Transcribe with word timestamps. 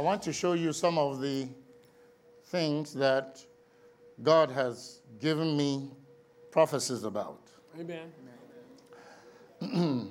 I 0.00 0.02
want 0.02 0.22
to 0.22 0.32
show 0.32 0.54
you 0.54 0.72
some 0.72 0.96
of 0.96 1.20
the 1.20 1.46
things 2.44 2.94
that 2.94 3.38
God 4.22 4.50
has 4.50 5.02
given 5.20 5.54
me 5.58 5.90
prophecies 6.50 7.04
about. 7.04 7.50
Amen. 7.78 8.10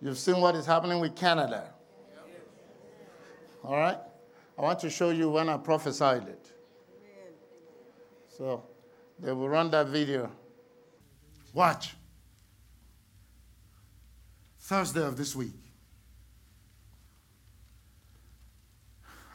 You've 0.00 0.16
seen 0.16 0.40
what 0.40 0.54
is 0.54 0.64
happening 0.64 1.00
with 1.00 1.16
Canada. 1.16 1.74
All 3.64 3.74
right? 3.74 3.98
I 4.56 4.62
want 4.62 4.78
to 4.78 4.90
show 4.90 5.10
you 5.10 5.28
when 5.28 5.48
I 5.48 5.56
prophesied 5.56 6.28
it. 6.28 6.52
So 8.28 8.62
they 9.18 9.32
will 9.32 9.48
run 9.48 9.72
that 9.72 9.88
video. 9.88 10.30
Watch. 11.52 11.96
Thursday 14.60 15.02
of 15.02 15.16
this 15.16 15.34
week. 15.34 15.65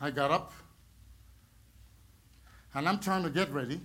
I 0.02 0.10
got 0.10 0.32
up 0.32 0.52
and 2.74 2.90
I'm 2.90 3.00
trying 3.00 3.24
to 3.24 3.30
get 3.30 3.52
ready. 3.52 3.80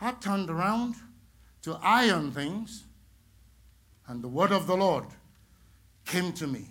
I 0.00 0.12
turned 0.12 0.48
around 0.48 0.94
to 1.62 1.78
iron 1.82 2.30
things, 2.30 2.84
and 4.06 4.22
the 4.22 4.28
word 4.28 4.52
of 4.52 4.66
the 4.66 4.76
Lord 4.76 5.06
came 6.04 6.32
to 6.34 6.46
me 6.46 6.66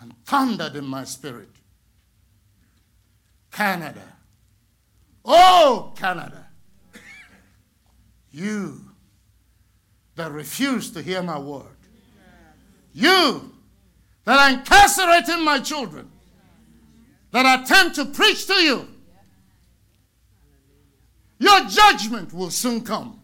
and 0.00 0.14
thundered 0.24 0.74
in 0.74 0.86
my 0.86 1.04
spirit. 1.04 1.50
Canada. 3.52 4.02
Oh, 5.24 5.92
Canada. 5.96 6.46
You 8.32 8.80
that 10.16 10.32
refuse 10.32 10.90
to 10.92 11.02
hear 11.02 11.22
my 11.22 11.38
word. 11.38 11.66
You 12.92 13.52
that 14.26 14.38
are 14.38 14.58
incarcerating 14.58 15.42
my 15.44 15.60
children. 15.60 16.10
That 17.30 17.62
attempt 17.62 17.96
to 17.96 18.04
preach 18.04 18.46
to 18.46 18.54
you. 18.54 18.88
Your 21.38 21.64
judgment 21.66 22.32
will 22.34 22.50
soon 22.50 22.82
come. 22.82 23.20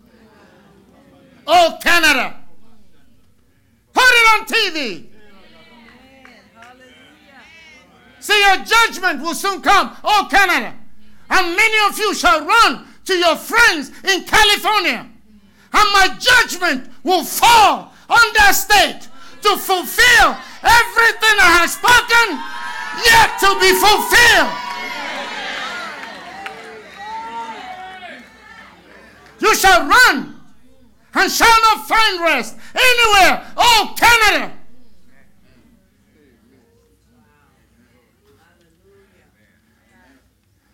Oh, 1.47 1.79
Canada. 1.83 2.37
Put 3.93 4.05
it 4.05 4.41
on 4.41 4.47
TV. 4.47 5.07
See, 8.21 8.41
your 8.41 8.65
judgment 8.65 9.21
will 9.21 9.35
soon 9.35 9.61
come. 9.61 9.97
Oh, 10.05 10.29
Canada. 10.31 10.75
And 11.29 11.57
many 11.57 11.89
of 11.89 11.99
you 11.99 12.15
shall 12.15 12.47
run 12.47 12.87
to 13.07 13.15
your 13.15 13.35
friends 13.35 13.89
in 14.05 14.23
California. 14.25 15.09
And 15.73 15.93
my 15.93 16.17
judgment 16.21 16.89
will 17.03 17.25
fall 17.25 17.93
on 18.09 18.33
that 18.35 18.53
state 18.53 19.09
to 19.43 19.57
fulfill 19.57 20.37
everything 20.63 21.37
I 21.39 21.51
have 21.61 21.71
spoken, 21.71 22.39
yet 23.05 23.39
to 23.43 23.49
be 23.61 23.71
fulfilled. 23.79 24.63
You 29.41 29.55
shall 29.57 29.87
run 29.89 30.41
and 31.15 31.31
shall 31.31 31.61
not 31.63 31.87
find 31.87 32.21
rest 32.21 32.57
anywhere. 32.75 33.45
Oh, 33.57 33.95
Canada. 33.99 34.53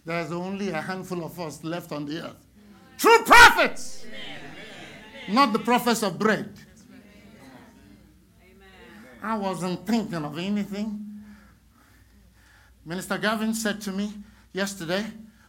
There's 0.04 0.32
only 0.32 0.70
a 0.70 0.80
handful 0.80 1.24
of 1.24 1.38
us 1.38 1.62
left 1.64 1.92
on 1.92 2.06
the 2.06 2.24
earth. 2.24 2.46
True 2.96 3.22
prophets. 3.24 4.06
Not 5.28 5.52
the 5.52 5.58
prophets 5.58 6.02
of 6.02 6.18
bread. 6.18 6.54
I 9.22 9.36
wasn't 9.36 9.86
thinking 9.86 10.24
of 10.24 10.38
anything. 10.38 11.04
Minister 12.84 13.18
Gavin 13.18 13.54
said 13.54 13.80
to 13.82 13.92
me 13.92 14.12
yesterday 14.52 15.04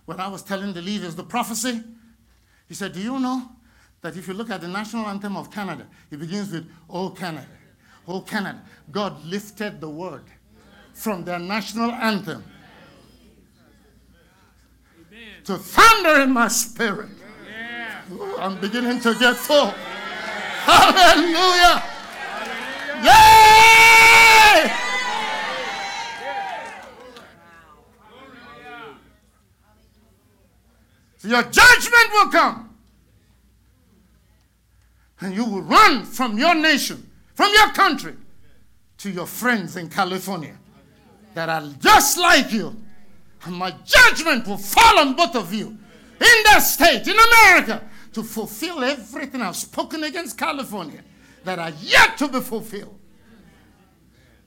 when 0.05 0.19
I 0.19 0.27
was 0.27 0.43
telling 0.43 0.73
the 0.73 0.81
leaders 0.81 1.15
the 1.15 1.23
prophecy, 1.23 1.81
he 2.67 2.73
said, 2.73 2.93
Do 2.93 2.99
you 2.99 3.19
know 3.19 3.49
that 4.01 4.17
if 4.17 4.27
you 4.27 4.33
look 4.33 4.49
at 4.49 4.61
the 4.61 4.67
national 4.67 5.05
anthem 5.05 5.37
of 5.37 5.51
Canada, 5.51 5.87
it 6.11 6.19
begins 6.19 6.51
with, 6.51 6.69
Oh 6.89 7.09
Canada, 7.09 7.47
Oh 8.07 8.21
Canada. 8.21 8.61
God 8.91 9.23
lifted 9.25 9.79
the 9.79 9.89
word 9.89 10.23
from 10.93 11.23
their 11.23 11.39
national 11.39 11.91
anthem 11.91 12.43
to 15.45 15.57
thunder 15.57 16.21
in 16.21 16.31
my 16.31 16.47
spirit. 16.47 17.09
I'm 18.39 18.59
beginning 18.59 18.99
to 19.01 19.13
get 19.15 19.35
full. 19.35 19.73
Hallelujah. 20.65 21.98
Yay! 23.03 24.71
So 31.17 31.27
your 31.27 31.43
judgment 31.43 32.09
will 32.13 32.29
come. 32.29 32.69
And 35.21 35.35
you 35.35 35.43
will 35.43 35.61
run 35.61 36.05
from 36.05 36.37
your 36.37 36.55
nation, 36.55 37.09
from 37.35 37.51
your 37.53 37.71
country, 37.71 38.15
to 38.99 39.09
your 39.09 39.25
friends 39.25 39.75
in 39.75 39.89
California 39.89 40.57
that 41.33 41.49
are 41.49 41.63
just 41.79 42.17
like 42.17 42.51
you. 42.53 42.75
And 43.45 43.55
my 43.55 43.73
judgment 43.85 44.47
will 44.47 44.57
fall 44.57 44.99
on 44.99 45.15
both 45.15 45.35
of 45.35 45.53
you 45.53 45.67
in 45.67 46.43
that 46.45 46.59
state, 46.59 47.07
in 47.07 47.15
America, 47.17 47.83
to 48.13 48.23
fulfill 48.23 48.83
everything 48.83 49.41
I've 49.41 49.55
spoken 49.55 50.03
against 50.03 50.37
California 50.37 51.01
that 51.43 51.59
are 51.59 51.71
yet 51.81 52.17
to 52.17 52.27
be 52.27 52.41
fulfilled. 52.41 52.99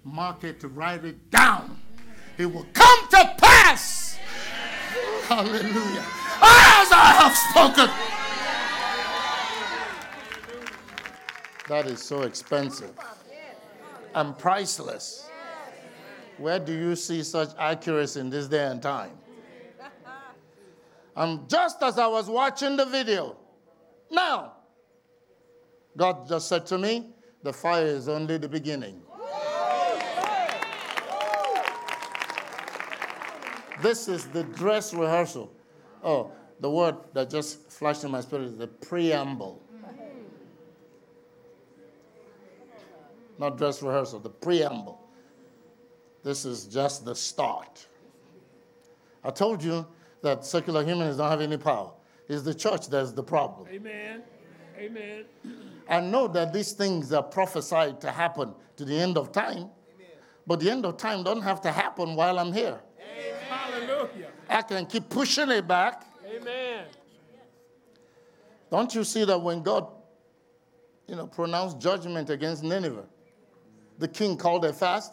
Mark 0.04 0.44
it, 0.44 0.62
write 0.64 1.04
it 1.04 1.30
down. 1.30 1.78
It 2.38 2.46
will 2.46 2.66
come 2.72 3.08
to 3.10 3.34
pass. 3.38 4.18
Hallelujah. 5.26 6.04
As 6.44 6.92
I 6.92 7.14
have 7.18 7.36
spoken. 7.36 7.90
That 11.68 11.86
is 11.86 12.02
so 12.02 12.22
expensive 12.22 12.92
and 14.14 14.36
priceless. 14.36 15.30
Where 16.38 16.58
do 16.58 16.72
you 16.72 16.96
see 16.96 17.22
such 17.22 17.50
accuracy 17.58 18.20
in 18.20 18.30
this 18.30 18.48
day 18.48 18.66
and 18.66 18.82
time? 18.82 19.12
And 21.14 21.48
just 21.48 21.82
as 21.82 21.98
I 21.98 22.06
was 22.06 22.28
watching 22.28 22.76
the 22.76 22.86
video, 22.86 23.36
now, 24.10 24.54
God 25.96 26.28
just 26.28 26.48
said 26.48 26.66
to 26.66 26.78
me, 26.78 27.10
the 27.42 27.52
fire 27.52 27.86
is 27.86 28.08
only 28.08 28.38
the 28.38 28.48
beginning. 28.48 29.02
This 33.82 34.06
is 34.06 34.26
the 34.26 34.44
dress 34.44 34.94
rehearsal. 34.94 35.52
Oh, 36.04 36.30
the 36.60 36.70
word 36.70 36.96
that 37.14 37.28
just 37.28 37.68
flashed 37.70 38.04
in 38.04 38.12
my 38.12 38.20
spirit 38.20 38.44
is 38.44 38.56
the 38.56 38.68
preamble. 38.68 39.60
Not 43.38 43.58
dress 43.58 43.82
rehearsal, 43.82 44.20
the 44.20 44.30
preamble. 44.30 45.00
This 46.22 46.44
is 46.44 46.66
just 46.66 47.04
the 47.04 47.14
start. 47.14 47.86
I 49.24 49.30
told 49.30 49.64
you 49.64 49.84
that 50.22 50.44
secular 50.44 50.84
humanists 50.84 51.18
don't 51.18 51.28
have 51.28 51.40
any 51.40 51.56
power. 51.56 51.92
It's 52.28 52.42
the 52.42 52.54
church 52.54 52.88
that's 52.88 53.10
the 53.10 53.22
problem. 53.22 53.66
Amen. 53.68 54.22
Amen. 54.78 55.24
I 55.88 56.00
know 56.00 56.28
that 56.28 56.52
these 56.52 56.72
things 56.72 57.12
are 57.12 57.22
prophesied 57.22 58.00
to 58.00 58.10
happen 58.10 58.54
to 58.76 58.84
the 58.84 58.98
end 58.98 59.16
of 59.18 59.32
time, 59.32 59.68
but 60.46 60.60
the 60.60 60.70
end 60.70 60.86
of 60.86 60.96
time 60.96 61.22
don't 61.22 61.42
have 61.42 61.60
to 61.62 61.70
happen 61.70 62.14
while 62.14 62.38
I'm 62.38 62.52
here. 62.52 62.80
Hallelujah. 63.48 64.28
I 64.48 64.62
can 64.62 64.86
keep 64.86 65.08
pushing 65.08 65.50
it 65.50 65.66
back. 65.66 66.04
Amen. 66.26 66.84
Don't 68.70 68.94
you 68.94 69.04
see 69.04 69.24
that 69.24 69.38
when 69.38 69.62
God, 69.62 69.86
you 71.06 71.16
know, 71.16 71.26
pronounced 71.26 71.78
judgment 71.78 72.30
against 72.30 72.62
Nineveh, 72.62 73.06
the 73.98 74.08
king 74.08 74.36
called 74.36 74.64
a 74.64 74.72
fast, 74.72 75.12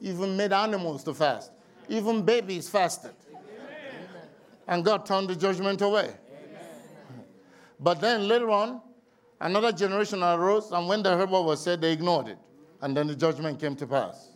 even 0.00 0.36
made 0.36 0.52
animals 0.52 1.02
to 1.04 1.14
fast, 1.14 1.50
even 1.88 2.22
babies 2.22 2.68
fasted. 2.68 3.12
And 4.68 4.84
God 4.84 5.04
turned 5.06 5.28
the 5.28 5.36
judgment 5.36 5.80
away. 5.80 6.14
But 7.80 8.00
then 8.00 8.28
later 8.28 8.50
on, 8.50 8.82
another 9.40 9.72
generation 9.72 10.22
arose, 10.22 10.70
and 10.70 10.86
when 10.88 11.02
they 11.02 11.10
heard 11.10 11.30
what 11.30 11.44
was 11.44 11.62
said, 11.62 11.80
they 11.80 11.92
ignored 11.92 12.28
it. 12.28 12.38
And 12.82 12.96
then 12.96 13.06
the 13.06 13.14
judgment 13.14 13.60
came 13.60 13.76
to 13.76 13.86
pass. 13.86 14.28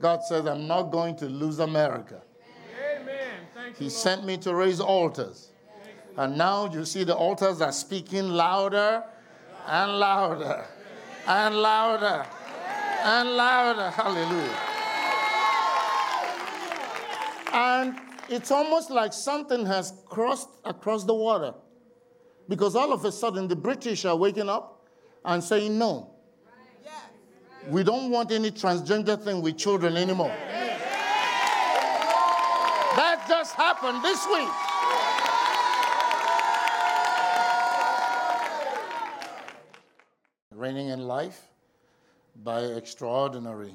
God 0.00 0.22
says, 0.22 0.46
I'm 0.46 0.66
not 0.66 0.84
going 0.84 1.16
to 1.16 1.26
lose 1.26 1.58
America. 1.58 2.22
Amen. 3.00 3.16
Thank 3.54 3.80
you. 3.80 3.84
He 3.84 3.90
sent 3.90 4.24
me 4.24 4.36
to 4.38 4.54
raise 4.54 4.80
altars. 4.80 5.50
And 6.16 6.36
now 6.36 6.70
you 6.72 6.84
see 6.84 7.04
the 7.04 7.14
altars 7.14 7.60
are 7.60 7.72
speaking 7.72 8.28
louder 8.28 9.04
and 9.66 9.98
louder 9.98 10.64
and 11.26 11.54
louder 11.54 12.26
and 13.02 13.30
louder. 13.30 13.90
Hallelujah. 13.90 14.58
And 17.52 17.96
it's 18.28 18.50
almost 18.50 18.90
like 18.90 19.12
something 19.12 19.64
has 19.66 19.92
crossed 20.06 20.48
across 20.64 21.04
the 21.04 21.14
water. 21.14 21.54
Because 22.48 22.74
all 22.74 22.92
of 22.92 23.04
a 23.04 23.12
sudden 23.12 23.46
the 23.48 23.56
British 23.56 24.04
are 24.04 24.16
waking 24.16 24.48
up 24.48 24.88
and 25.24 25.42
saying, 25.44 25.78
no, 25.78 26.10
We 27.70 27.82
don't 27.84 28.10
want 28.10 28.32
any 28.32 28.50
transgender 28.50 29.22
thing 29.22 29.42
with 29.42 29.58
children 29.58 29.96
anymore. 29.96 30.34
That 32.96 33.26
just 33.28 33.54
happened 33.54 34.02
this 34.02 34.26
week. 34.26 34.48
Reigning 40.54 40.88
in 40.88 41.00
life 41.00 41.42
by 42.42 42.62
extraordinary 42.62 43.74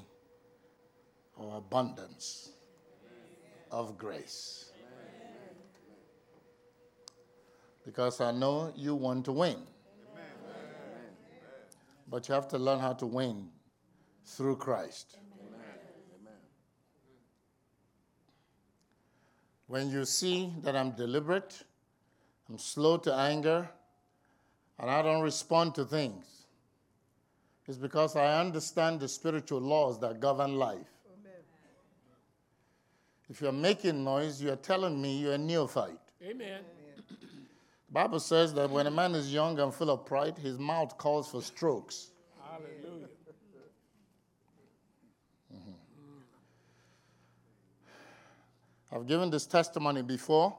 or 1.37 1.57
abundance 1.57 2.49
of 3.71 3.97
grace. 3.97 4.62
Because 7.85 8.21
I 8.21 8.31
know 8.31 8.71
you 8.75 8.95
want 8.95 9.25
to 9.25 9.31
win. 9.31 9.57
But 12.09 12.27
you 12.27 12.35
have 12.35 12.47
to 12.49 12.57
learn 12.57 12.79
how 12.79 12.93
to 12.93 13.05
win 13.05 13.49
through 14.25 14.57
Christ. 14.57 15.17
When 19.67 19.89
you 19.89 20.05
see 20.05 20.53
that 20.61 20.75
I'm 20.75 20.91
deliberate, 20.91 21.63
I'm 22.47 22.57
slow 22.59 22.97
to 22.97 23.13
anger, 23.13 23.67
and 24.77 24.89
I 24.89 25.01
don't 25.01 25.21
respond 25.21 25.73
to 25.75 25.85
things, 25.85 26.45
it's 27.67 27.77
because 27.77 28.15
I 28.15 28.39
understand 28.39 28.99
the 28.99 29.07
spiritual 29.07 29.61
laws 29.61 29.99
that 30.01 30.19
govern 30.19 30.55
life. 30.57 30.87
If 33.29 33.41
you're 33.41 33.51
making 33.51 34.03
noise, 34.03 34.41
you're 34.41 34.57
telling 34.57 35.01
me 35.01 35.17
you're 35.17 35.33
a 35.33 35.37
neophyte. 35.37 35.97
Amen. 36.21 36.61
The 37.93 37.99
Bible 37.99 38.19
says 38.19 38.55
that 38.55 38.71
when 38.71 38.87
a 38.87 38.91
man 38.91 39.13
is 39.13 39.31
young 39.31 39.59
and 39.59 39.71
full 39.71 39.91
of 39.91 40.03
pride, 40.03 40.35
his 40.39 40.57
mouth 40.57 40.97
calls 40.97 41.29
for 41.29 41.43
strokes. 41.43 42.09
Hallelujah. 42.41 43.05
I've 48.91 49.05
given 49.05 49.29
this 49.29 49.45
testimony 49.45 50.01
before 50.01 50.57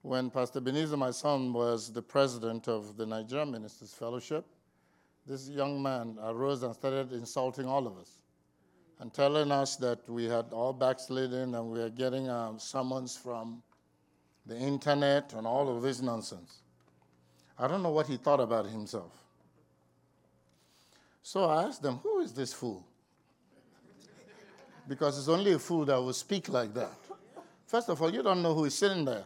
when 0.00 0.30
Pastor 0.30 0.62
Beniza, 0.62 0.96
my 0.96 1.10
son, 1.10 1.52
was 1.52 1.92
the 1.92 2.00
president 2.00 2.66
of 2.66 2.96
the 2.96 3.04
Nigerian 3.04 3.50
Ministers 3.50 3.92
Fellowship. 3.92 4.46
This 5.26 5.50
young 5.50 5.82
man 5.82 6.16
arose 6.22 6.62
and 6.62 6.74
started 6.74 7.12
insulting 7.12 7.66
all 7.66 7.86
of 7.86 7.98
us 7.98 8.22
and 9.00 9.12
telling 9.12 9.52
us 9.52 9.76
that 9.76 10.08
we 10.08 10.24
had 10.24 10.46
all 10.50 10.72
backslidden 10.72 11.56
and 11.56 11.68
we 11.68 11.82
are 11.82 11.90
getting 11.90 12.30
um, 12.30 12.58
summons 12.58 13.14
from 13.14 13.62
the 14.46 14.56
internet 14.56 15.32
and 15.32 15.46
all 15.46 15.74
of 15.74 15.82
this 15.82 16.00
nonsense. 16.00 16.60
I 17.58 17.68
don't 17.68 17.82
know 17.82 17.90
what 17.90 18.06
he 18.06 18.16
thought 18.16 18.40
about 18.40 18.66
himself. 18.66 19.12
So 21.22 21.44
I 21.44 21.64
asked 21.64 21.82
them, 21.82 21.98
Who 22.02 22.20
is 22.20 22.32
this 22.32 22.52
fool? 22.52 22.86
Because 24.86 25.18
it's 25.18 25.28
only 25.28 25.52
a 25.52 25.58
fool 25.58 25.86
that 25.86 25.96
will 25.96 26.12
speak 26.12 26.48
like 26.50 26.74
that. 26.74 26.92
First 27.66 27.88
of 27.88 28.02
all, 28.02 28.12
you 28.12 28.22
don't 28.22 28.42
know 28.42 28.54
who 28.54 28.66
is 28.66 28.74
sitting 28.74 29.04
there. 29.04 29.24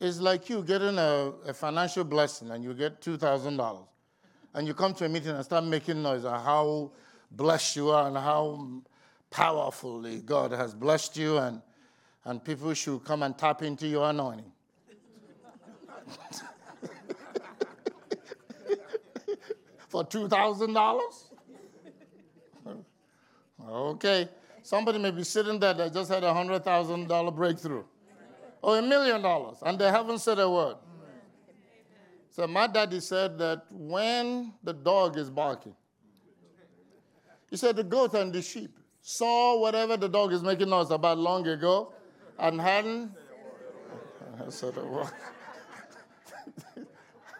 It's 0.00 0.20
like 0.20 0.50
you 0.50 0.62
getting 0.62 0.98
a, 0.98 1.32
a 1.46 1.54
financial 1.54 2.04
blessing 2.04 2.50
and 2.50 2.62
you 2.62 2.74
get 2.74 3.00
$2,000 3.00 3.86
and 4.54 4.66
you 4.66 4.74
come 4.74 4.92
to 4.94 5.04
a 5.04 5.08
meeting 5.08 5.30
and 5.30 5.44
start 5.44 5.64
making 5.64 6.02
noise 6.02 6.24
on 6.24 6.42
how 6.42 6.90
blessed 7.30 7.76
you 7.76 7.90
are 7.90 8.08
and 8.08 8.16
how 8.16 8.82
powerfully 9.30 10.20
God 10.20 10.52
has 10.52 10.74
blessed 10.74 11.16
you 11.16 11.38
and, 11.38 11.62
and 12.26 12.44
people 12.44 12.74
should 12.74 13.02
come 13.04 13.22
and 13.22 13.38
tap 13.38 13.62
into 13.62 13.86
your 13.86 14.10
anointing. 14.10 14.50
For 19.88 20.04
$2,000? 20.04 21.00
okay. 23.68 24.28
Somebody 24.62 24.98
may 24.98 25.12
be 25.12 25.22
sitting 25.22 25.60
there 25.60 25.72
that 25.74 25.94
just 25.94 26.10
had 26.10 26.24
a 26.24 26.32
$100,000 26.32 27.36
breakthrough 27.36 27.84
or 28.60 28.78
a 28.78 28.82
million 28.82 29.22
dollars 29.22 29.58
and 29.62 29.78
they 29.78 29.88
haven't 29.88 30.18
said 30.18 30.40
a 30.40 30.50
word. 30.50 30.74
So 32.30 32.48
my 32.48 32.66
daddy 32.66 32.98
said 32.98 33.38
that 33.38 33.66
when 33.70 34.52
the 34.64 34.72
dog 34.72 35.16
is 35.16 35.30
barking, 35.30 35.76
he 37.48 37.56
said 37.56 37.76
the 37.76 37.84
goat 37.84 38.14
and 38.14 38.32
the 38.32 38.42
sheep 38.42 38.76
saw 39.00 39.60
whatever 39.60 39.96
the 39.96 40.08
dog 40.08 40.32
is 40.32 40.42
making 40.42 40.68
noise 40.68 40.90
about 40.90 41.16
long 41.18 41.46
ago 41.46 41.92
and 42.38 42.60
hadn't 42.60 43.12
said 44.48 44.76
a 44.76 44.84
word. 44.84 45.10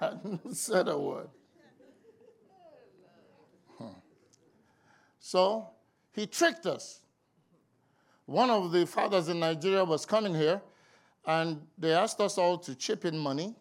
hadn't 0.01 0.57
said 0.57 0.89
a 0.89 0.99
word. 0.99 1.29
So 5.19 5.71
he 6.13 6.27
tricked 6.27 6.67
us. 6.67 7.01
One 8.27 8.49
of 8.49 8.71
the 8.71 8.87
fathers 8.87 9.29
in 9.29 9.41
Nigeria 9.41 9.85
was 9.85 10.07
coming 10.07 10.35
here, 10.35 10.61
and 11.27 11.61
they 11.77 11.93
asked 11.93 12.21
us 12.21 12.39
all 12.39 12.59
to 12.59 12.75
chip 12.77 13.05
in 13.05 13.19
money 13.19 13.57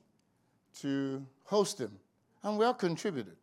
to 0.81 1.25
host 1.43 1.79
him, 1.79 1.97
and 2.43 2.57
we 2.59 2.65
all 2.65 2.73
contributed. 2.73 3.35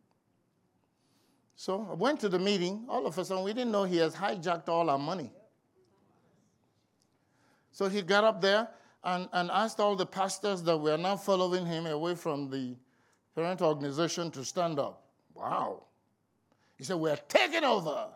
So 1.55 1.87
I 1.91 1.93
went 1.95 2.19
to 2.21 2.29
the 2.29 2.39
meeting. 2.39 2.85
All 2.89 3.05
of 3.05 3.17
a 3.17 3.25
sudden, 3.25 3.43
we 3.43 3.53
didn't 3.53 3.71
know 3.71 3.83
he 3.83 3.97
has 3.97 4.15
hijacked 4.15 4.69
all 4.69 4.89
our 4.89 4.97
money. 4.97 5.31
So 7.73 7.89
he 7.89 8.01
got 8.03 8.23
up 8.23 8.39
there 8.39 8.69
and, 9.03 9.27
and 9.33 9.51
asked 9.51 9.79
all 9.79 9.95
the 9.95 10.05
pastors 10.05 10.61
that 10.63 10.77
were 10.77 10.95
now 10.95 11.17
following 11.17 11.65
him 11.65 11.87
away 11.87 12.15
from 12.15 12.49
the 12.49 12.75
parent 13.35 13.61
organization 13.61 14.31
to 14.31 14.45
stand 14.45 14.79
up. 14.79 15.03
Wow. 15.33 15.83
He 16.77 16.83
said, 16.83 16.97
We're 16.97 17.17
taking 17.27 17.63
over. 17.63 18.09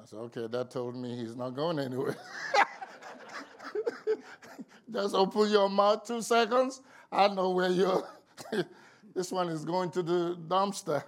I 0.00 0.06
said, 0.06 0.18
okay, 0.18 0.46
that 0.48 0.70
told 0.70 0.96
me 0.96 1.16
he's 1.16 1.36
not 1.36 1.50
going 1.50 1.78
anywhere. 1.78 2.16
Just 4.92 5.14
open 5.14 5.48
your 5.50 5.68
mouth 5.68 6.04
two 6.06 6.20
seconds. 6.22 6.80
I 7.10 7.28
know 7.28 7.50
where 7.50 7.70
you're. 7.70 8.08
this 9.14 9.30
one 9.30 9.48
is 9.48 9.64
going 9.64 9.90
to 9.92 10.02
the 10.02 10.36
dumpster. 10.48 11.04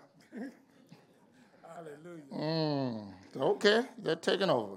Hallelujah. 1.63 2.23
Mm, 2.33 3.13
okay, 3.37 3.83
they're 3.99 4.17
taking 4.17 4.49
over. 4.49 4.77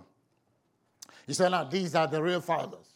He 1.27 1.33
said, 1.33 1.49
now 1.49 1.65
these 1.65 1.93
are 1.93 2.07
the 2.07 2.23
real 2.23 2.41
fathers. 2.41 2.87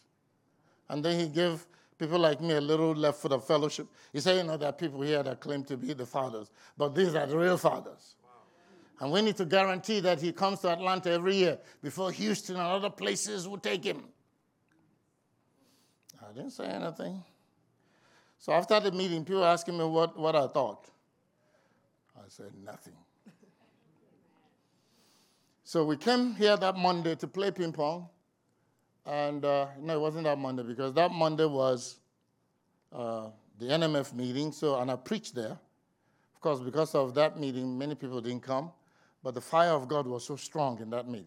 And 0.88 1.04
then 1.04 1.20
he 1.20 1.28
gave 1.28 1.64
people 1.98 2.18
like 2.18 2.40
me 2.40 2.54
a 2.54 2.60
little 2.60 2.94
left 2.94 3.20
foot 3.20 3.32
of 3.32 3.46
fellowship. 3.46 3.86
He 4.12 4.18
said, 4.20 4.38
you 4.38 4.42
know, 4.42 4.56
there 4.56 4.70
are 4.70 4.72
people 4.72 5.02
here 5.02 5.22
that 5.22 5.38
claim 5.40 5.62
to 5.64 5.76
be 5.76 5.92
the 5.92 6.06
fathers, 6.06 6.50
but 6.76 6.94
these 6.94 7.14
are 7.14 7.26
the 7.26 7.38
real 7.38 7.56
fathers. 7.56 8.16
And 8.98 9.12
we 9.12 9.20
need 9.20 9.36
to 9.36 9.44
guarantee 9.44 10.00
that 10.00 10.20
he 10.20 10.32
comes 10.32 10.60
to 10.60 10.70
Atlanta 10.70 11.10
every 11.10 11.36
year 11.36 11.58
before 11.82 12.10
Houston 12.10 12.56
and 12.56 12.64
other 12.64 12.90
places 12.90 13.46
will 13.48 13.58
take 13.58 13.84
him. 13.84 14.04
I 16.22 16.32
didn't 16.32 16.52
say 16.52 16.66
anything. 16.66 17.22
So 18.38 18.52
after 18.52 18.80
the 18.80 18.92
meeting, 18.92 19.24
people 19.24 19.44
asking 19.44 19.76
me 19.76 19.84
what, 19.84 20.18
what 20.18 20.34
I 20.34 20.46
thought. 20.46 20.88
I 22.16 22.22
said 22.28 22.52
nothing. 22.64 22.94
so 25.64 25.84
we 25.84 25.96
came 25.96 26.34
here 26.34 26.56
that 26.56 26.76
Monday 26.76 27.14
to 27.16 27.26
play 27.26 27.50
ping 27.50 27.72
pong. 27.72 28.08
And 29.04 29.44
uh, 29.44 29.66
no, 29.80 29.96
it 29.96 30.00
wasn't 30.00 30.24
that 30.24 30.38
Monday 30.38 30.62
because 30.62 30.92
that 30.94 31.10
Monday 31.10 31.46
was 31.46 31.96
uh, 32.92 33.28
the 33.58 33.66
NMF 33.66 34.14
meeting. 34.14 34.52
So, 34.52 34.78
and 34.78 34.90
I 34.90 34.96
preached 34.96 35.34
there. 35.34 35.58
Of 36.34 36.40
course, 36.40 36.60
because 36.60 36.94
of 36.94 37.14
that 37.14 37.38
meeting, 37.38 37.76
many 37.76 37.94
people 37.94 38.20
didn't 38.20 38.42
come. 38.42 38.70
But 39.22 39.34
the 39.34 39.40
fire 39.40 39.70
of 39.70 39.88
God 39.88 40.06
was 40.06 40.24
so 40.24 40.36
strong 40.36 40.80
in 40.80 40.90
that 40.90 41.08
meeting. 41.08 41.26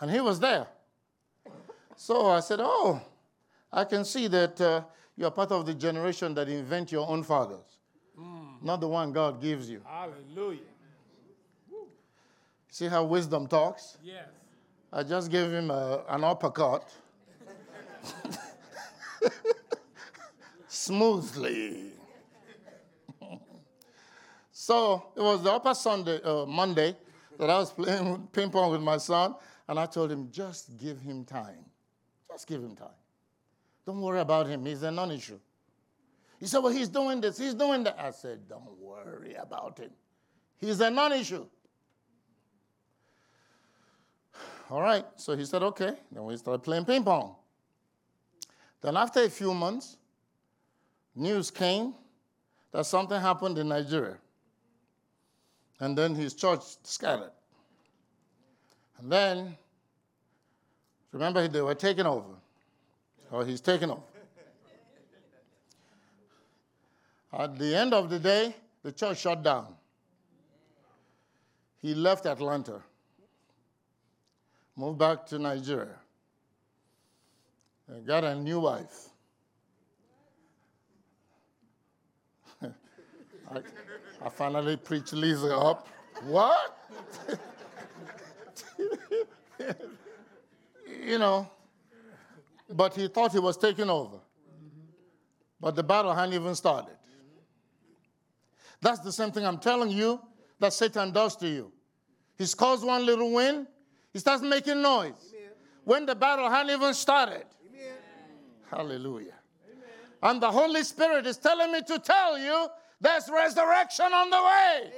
And 0.00 0.10
he 0.10 0.20
was 0.20 0.40
there. 0.40 0.66
So 1.96 2.26
I 2.26 2.40
said, 2.40 2.60
Oh, 2.62 3.00
I 3.72 3.84
can 3.84 4.04
see 4.04 4.26
that 4.28 4.60
uh, 4.60 4.82
you're 5.16 5.30
part 5.30 5.52
of 5.52 5.66
the 5.66 5.74
generation 5.74 6.34
that 6.34 6.48
invent 6.48 6.90
your 6.92 7.06
own 7.06 7.22
fathers, 7.22 7.78
mm. 8.18 8.62
not 8.62 8.80
the 8.80 8.88
one 8.88 9.12
God 9.12 9.40
gives 9.40 9.68
you. 9.68 9.82
Hallelujah. 9.84 10.60
See 12.68 12.86
how 12.86 13.04
wisdom 13.04 13.48
talks? 13.48 13.98
Yes. 14.02 14.28
I 14.92 15.02
just 15.02 15.30
gave 15.30 15.50
him 15.50 15.70
a, 15.70 16.02
an 16.08 16.24
uppercut. 16.24 16.90
Smoothly. 20.68 21.92
So 24.52 25.06
it 25.16 25.20
was 25.20 25.42
the 25.42 25.52
upper 25.52 25.74
Sunday, 25.74 26.20
uh, 26.22 26.44
Monday, 26.46 26.96
that 27.38 27.48
I 27.48 27.58
was 27.58 27.72
playing 27.72 28.28
ping 28.32 28.50
pong 28.50 28.70
with 28.70 28.82
my 28.82 28.98
son, 28.98 29.34
and 29.68 29.78
I 29.78 29.86
told 29.86 30.12
him, 30.12 30.28
just 30.30 30.76
give 30.76 31.00
him 31.00 31.24
time. 31.24 31.64
Just 32.30 32.46
give 32.46 32.62
him 32.62 32.76
time. 32.76 32.88
Don't 33.86 34.00
worry 34.00 34.20
about 34.20 34.46
him. 34.46 34.64
He's 34.64 34.82
a 34.82 34.90
non 34.90 35.10
issue. 35.10 35.38
He 36.38 36.46
said, 36.46 36.58
Well, 36.60 36.72
he's 36.72 36.88
doing 36.88 37.20
this, 37.20 37.38
he's 37.38 37.54
doing 37.54 37.84
that. 37.84 37.98
I 37.98 38.10
said, 38.10 38.48
Don't 38.48 38.78
worry 38.78 39.34
about 39.34 39.78
him. 39.78 39.90
He's 40.58 40.80
a 40.80 40.90
non 40.90 41.12
issue. 41.12 41.46
All 44.70 44.80
right. 44.80 45.04
So 45.16 45.36
he 45.36 45.44
said, 45.44 45.62
Okay. 45.62 45.94
Then 46.12 46.24
we 46.24 46.36
started 46.36 46.62
playing 46.62 46.84
ping 46.84 47.04
pong. 47.04 47.34
Then, 48.80 48.96
after 48.96 49.22
a 49.22 49.28
few 49.28 49.52
months, 49.52 49.98
news 51.14 51.50
came 51.50 51.94
that 52.72 52.86
something 52.86 53.20
happened 53.20 53.58
in 53.58 53.68
Nigeria. 53.68 54.16
And 55.80 55.96
then 55.96 56.14
his 56.14 56.34
church 56.34 56.62
scattered. 56.82 57.32
And 58.98 59.10
then, 59.10 59.56
remember, 61.12 61.46
they 61.48 61.60
were 61.60 61.74
taken 61.74 62.06
over. 62.06 62.34
Or 63.30 63.44
he's 63.44 63.60
taken 63.60 63.90
over. 63.90 64.02
At 67.32 67.58
the 67.58 67.74
end 67.74 67.94
of 67.94 68.10
the 68.10 68.18
day, 68.18 68.54
the 68.82 68.92
church 68.92 69.20
shut 69.20 69.42
down. 69.42 69.74
He 71.80 71.94
left 71.94 72.26
Atlanta, 72.26 72.82
moved 74.76 74.98
back 74.98 75.26
to 75.26 75.38
Nigeria, 75.38 75.96
got 78.06 78.24
a 78.24 78.34
new 78.34 78.60
wife. 78.60 79.08
I, 82.62 82.68
I 84.22 84.28
finally 84.28 84.76
preached 84.76 85.12
Lisa 85.12 85.56
up. 85.56 85.88
What? 86.24 86.78
you 91.04 91.18
know, 91.18 91.50
but 92.72 92.94
he 92.94 93.08
thought 93.08 93.32
he 93.32 93.38
was 93.38 93.56
taking 93.56 93.90
over. 93.90 94.18
But 95.60 95.76
the 95.76 95.82
battle 95.82 96.14
hadn't 96.14 96.34
even 96.34 96.54
started. 96.54 96.96
That's 98.80 99.00
the 99.00 99.12
same 99.12 99.30
thing 99.30 99.44
I'm 99.44 99.58
telling 99.58 99.90
you 99.90 100.20
that 100.58 100.72
Satan 100.72 101.12
does 101.12 101.36
to 101.36 101.48
you. 101.48 101.72
He 102.38 102.46
scores 102.46 102.82
one 102.82 103.04
little 103.04 103.32
win, 103.32 103.66
he 104.12 104.18
starts 104.18 104.42
making 104.42 104.82
noise. 104.82 105.12
Amen. 105.32 105.50
When 105.84 106.06
the 106.06 106.14
battle 106.14 106.50
hadn't 106.50 106.74
even 106.74 106.94
started. 106.94 107.44
Amen. 107.68 107.94
Hallelujah. 108.70 109.34
Amen. 109.66 109.88
And 110.22 110.42
the 110.42 110.50
Holy 110.50 110.82
Spirit 110.82 111.26
is 111.26 111.36
telling 111.36 111.72
me 111.72 111.82
to 111.82 111.98
tell 111.98 112.38
you 112.38 112.68
there's 113.00 113.28
resurrection 113.30 114.06
on 114.06 114.30
the 114.30 114.42
way. 114.42 114.92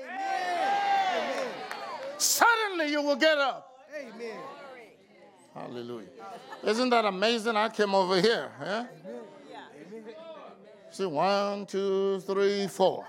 Suddenly 2.19 2.91
you 2.91 3.03
will 3.03 3.17
get 3.17 3.39
up. 3.39 3.81
Amen. 3.97 4.39
Hallelujah. 5.55 6.09
Isn't 6.65 6.91
that 6.91 7.05
amazing? 7.05 7.57
I 7.57 7.69
came 7.69 7.95
over 7.95 8.21
here. 8.21 8.51
Yeah? 8.61 8.87
See, 10.91 11.07
one, 11.07 11.67
two, 11.67 12.21
three, 12.21 12.67
four. 12.69 13.07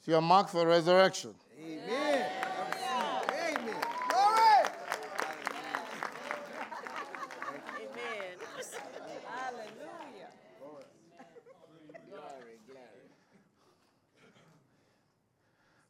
So 0.00 0.12
you're 0.12 0.20
marked 0.20 0.50
for 0.50 0.66
resurrection. 0.66 1.34
Amen. 1.58 2.26
Amen. 3.32 3.74
Glory. 4.08 4.66
Amen. 7.76 8.36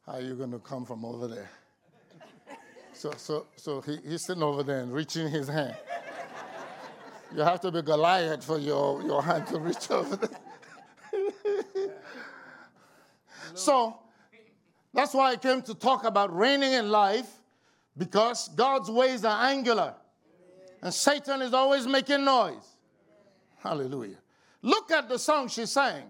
Are 0.11 0.19
you 0.19 0.35
going 0.35 0.51
to 0.51 0.59
come 0.59 0.83
from 0.85 1.05
over 1.05 1.25
there? 1.25 1.49
So, 2.91 3.13
so, 3.15 3.47
so 3.55 3.79
he, 3.79 3.97
he's 4.05 4.25
sitting 4.25 4.43
over 4.43 4.61
there 4.61 4.81
and 4.81 4.91
reaching 4.93 5.29
his 5.29 5.47
hand. 5.47 5.73
You 7.33 7.43
have 7.43 7.61
to 7.61 7.71
be 7.71 7.81
Goliath 7.81 8.43
for 8.43 8.59
your, 8.59 9.01
your 9.03 9.23
hand 9.23 9.47
to 9.47 9.59
reach 9.59 9.89
over 9.89 10.17
there. 10.17 11.91
so 13.53 13.99
that's 14.93 15.13
why 15.13 15.31
I 15.31 15.37
came 15.37 15.61
to 15.61 15.73
talk 15.73 16.03
about 16.03 16.35
reigning 16.35 16.73
in 16.73 16.89
life 16.89 17.29
because 17.97 18.49
God's 18.49 18.91
ways 18.91 19.23
are 19.23 19.45
angular 19.45 19.93
and 20.81 20.93
Satan 20.93 21.41
is 21.41 21.53
always 21.53 21.87
making 21.87 22.25
noise. 22.25 22.75
Hallelujah. 23.59 24.17
Look 24.61 24.91
at 24.91 25.07
the 25.07 25.17
song 25.17 25.47
she 25.47 25.65
sang. 25.65 26.03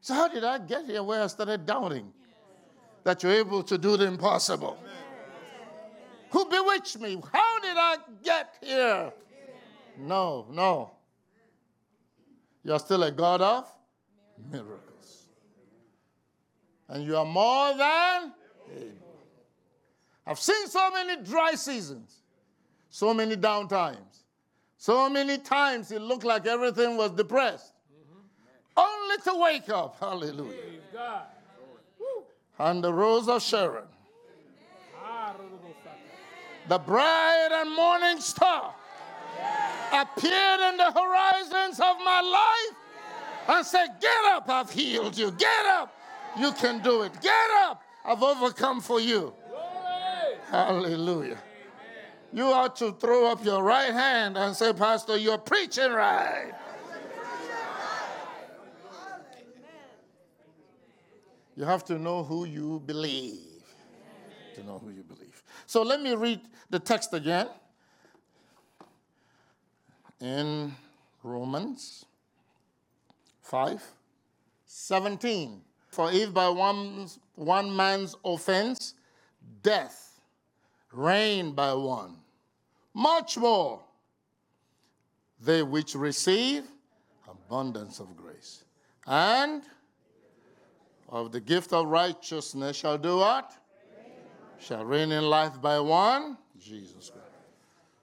So, 0.00 0.14
how 0.14 0.28
did 0.28 0.44
I 0.44 0.58
get 0.58 0.86
here 0.86 1.02
where 1.02 1.22
I 1.22 1.26
started 1.26 1.66
doubting 1.66 2.10
that 3.08 3.22
you're 3.22 3.32
able 3.32 3.62
to 3.62 3.78
do 3.78 3.96
the 3.96 4.04
impossible? 4.04 4.76
Who 6.28 6.44
bewitched 6.44 7.00
me? 7.00 7.18
How 7.32 7.58
did 7.60 7.74
I 7.74 7.96
get 8.22 8.54
here? 8.60 9.10
No, 9.96 10.46
no. 10.50 10.90
You're 12.62 12.78
still 12.78 13.02
a 13.04 13.10
God 13.10 13.40
of 13.40 13.72
miracles 14.52 15.28
and 16.90 17.02
you 17.02 17.16
are 17.16 17.24
more 17.24 17.72
than 17.78 18.34
able. 18.76 19.16
I've 20.26 20.38
seen 20.38 20.66
so 20.66 20.90
many 20.90 21.22
dry 21.22 21.54
seasons, 21.54 22.14
so 22.90 23.14
many 23.14 23.36
down 23.36 23.68
times, 23.68 24.24
so 24.76 25.08
many 25.08 25.38
times 25.38 25.90
it 25.92 26.02
looked 26.02 26.24
like 26.24 26.46
everything 26.46 26.98
was 26.98 27.12
depressed, 27.12 27.72
mm-hmm. 27.90 28.20
only 28.76 29.16
to 29.24 29.32
wake 29.42 29.70
up. 29.70 29.96
Hallelujah. 29.98 30.52
And 32.58 32.82
the 32.82 32.92
rose 32.92 33.28
of 33.28 33.42
Sharon, 33.42 33.84
the 36.68 36.78
bright 36.78 37.48
and 37.52 37.74
morning 37.74 38.20
star, 38.20 38.74
appeared 39.92 40.60
in 40.70 40.76
the 40.76 40.90
horizons 40.92 41.80
of 41.80 41.96
my 42.04 42.20
life 42.20 43.56
and 43.56 43.66
said, 43.66 43.88
Get 44.00 44.24
up, 44.32 44.48
I've 44.48 44.70
healed 44.70 45.16
you. 45.16 45.30
Get 45.32 45.66
up, 45.66 45.94
you 46.38 46.52
can 46.52 46.82
do 46.82 47.02
it. 47.02 47.12
Get 47.20 47.50
up. 47.62 47.82
I've 48.04 48.22
overcome 48.22 48.80
for 48.80 49.00
you. 49.00 49.34
Hallelujah. 50.50 51.38
You 52.32 52.44
ought 52.44 52.76
to 52.76 52.92
throw 52.92 53.30
up 53.30 53.44
your 53.44 53.62
right 53.62 53.92
hand 53.92 54.36
and 54.36 54.54
say, 54.54 54.72
Pastor, 54.72 55.16
you're 55.16 55.38
preaching 55.38 55.92
right. 55.92 56.52
You 61.58 61.64
have 61.64 61.84
to 61.86 61.98
know 61.98 62.22
who 62.22 62.44
you 62.44 62.80
believe. 62.86 63.64
To 64.54 64.62
know 64.62 64.78
who 64.78 64.90
you 64.90 65.02
believe. 65.02 65.42
So 65.66 65.82
let 65.82 66.00
me 66.00 66.14
read 66.14 66.40
the 66.70 66.78
text 66.78 67.12
again 67.12 67.48
in 70.20 70.72
Romans 71.24 72.04
5 73.42 73.82
17. 74.66 75.60
For 75.88 76.12
if 76.12 76.32
by 76.32 76.48
one, 76.48 77.08
one 77.34 77.74
man's 77.74 78.14
offense 78.24 78.94
death 79.60 80.20
reigned 80.92 81.56
by 81.56 81.74
one, 81.74 82.18
much 82.94 83.36
more 83.36 83.80
they 85.40 85.64
which 85.64 85.96
receive 85.96 86.62
abundance 87.28 87.98
of 87.98 88.16
grace 88.16 88.62
and 89.08 89.64
of 91.08 91.32
the 91.32 91.40
gift 91.40 91.72
of 91.72 91.86
righteousness 91.86 92.76
shall 92.76 92.98
do 92.98 93.18
what? 93.18 93.52
Shall 94.60 94.84
reign 94.84 95.12
in 95.12 95.24
life 95.24 95.60
by 95.60 95.78
one? 95.80 96.36
Jesus 96.58 97.10
Christ. 97.10 97.26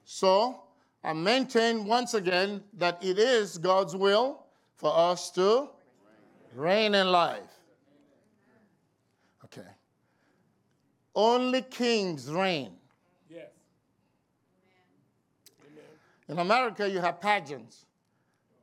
So, 0.05 0.61
I 1.03 1.13
maintain 1.13 1.85
once 1.85 2.13
again 2.13 2.63
that 2.73 3.03
it 3.03 3.19
is 3.19 3.57
God's 3.57 3.95
will 3.95 4.45
for 4.75 4.95
us 4.95 5.29
to 5.31 5.69
reign 6.55 6.95
in 6.95 7.07
life. 7.11 7.41
Okay. 9.45 9.67
Only 11.13 11.61
kings 11.61 12.31
reign. 12.31 12.71
Yes. 13.29 13.49
In 16.27 16.39
America, 16.39 16.89
you 16.89 16.99
have 16.99 17.21
pageants, 17.21 17.85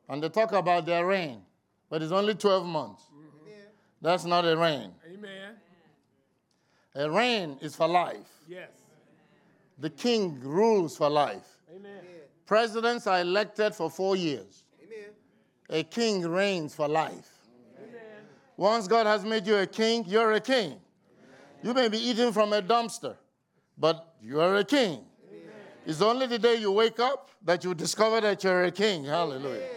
and 0.08 0.22
they 0.22 0.28
talk 0.28 0.52
about 0.52 0.84
their 0.86 1.06
reign, 1.06 1.42
but 1.88 2.02
it's 2.02 2.12
only 2.12 2.34
12 2.34 2.66
months. 2.66 3.04
That's 4.02 4.24
not 4.24 4.44
a 4.44 4.56
reign. 4.56 4.90
Amen. 5.14 5.54
A 6.96 7.08
reign 7.08 7.56
is 7.60 7.76
for 7.76 7.86
life. 7.86 8.28
Yes. 8.48 8.68
The 9.78 9.90
king 9.90 10.40
rules 10.42 10.96
for 10.96 11.08
life. 11.08 11.46
Amen. 11.74 12.00
Presidents 12.44 13.06
are 13.06 13.20
elected 13.20 13.74
for 13.74 13.88
four 13.88 14.16
years. 14.16 14.64
Amen. 14.84 15.10
A 15.70 15.84
king 15.84 16.28
reigns 16.28 16.74
for 16.74 16.88
life. 16.88 17.30
Amen. 17.78 18.26
Once 18.56 18.88
God 18.88 19.06
has 19.06 19.24
made 19.24 19.46
you 19.46 19.56
a 19.56 19.66
king, 19.66 20.04
you're 20.06 20.32
a 20.32 20.40
king. 20.40 20.74
You 21.62 21.72
may 21.72 21.88
be 21.88 21.98
eating 21.98 22.32
from 22.32 22.52
a 22.52 22.60
dumpster, 22.60 23.14
but 23.78 24.16
you 24.20 24.40
are 24.40 24.56
a 24.56 24.64
king. 24.64 25.04
Amen. 25.30 25.52
It's 25.86 26.02
only 26.02 26.26
the 26.26 26.40
day 26.40 26.56
you 26.56 26.72
wake 26.72 26.98
up 26.98 27.30
that 27.44 27.62
you 27.62 27.72
discover 27.72 28.20
that 28.20 28.42
you're 28.42 28.64
a 28.64 28.72
king. 28.72 29.04
Hallelujah. 29.04 29.68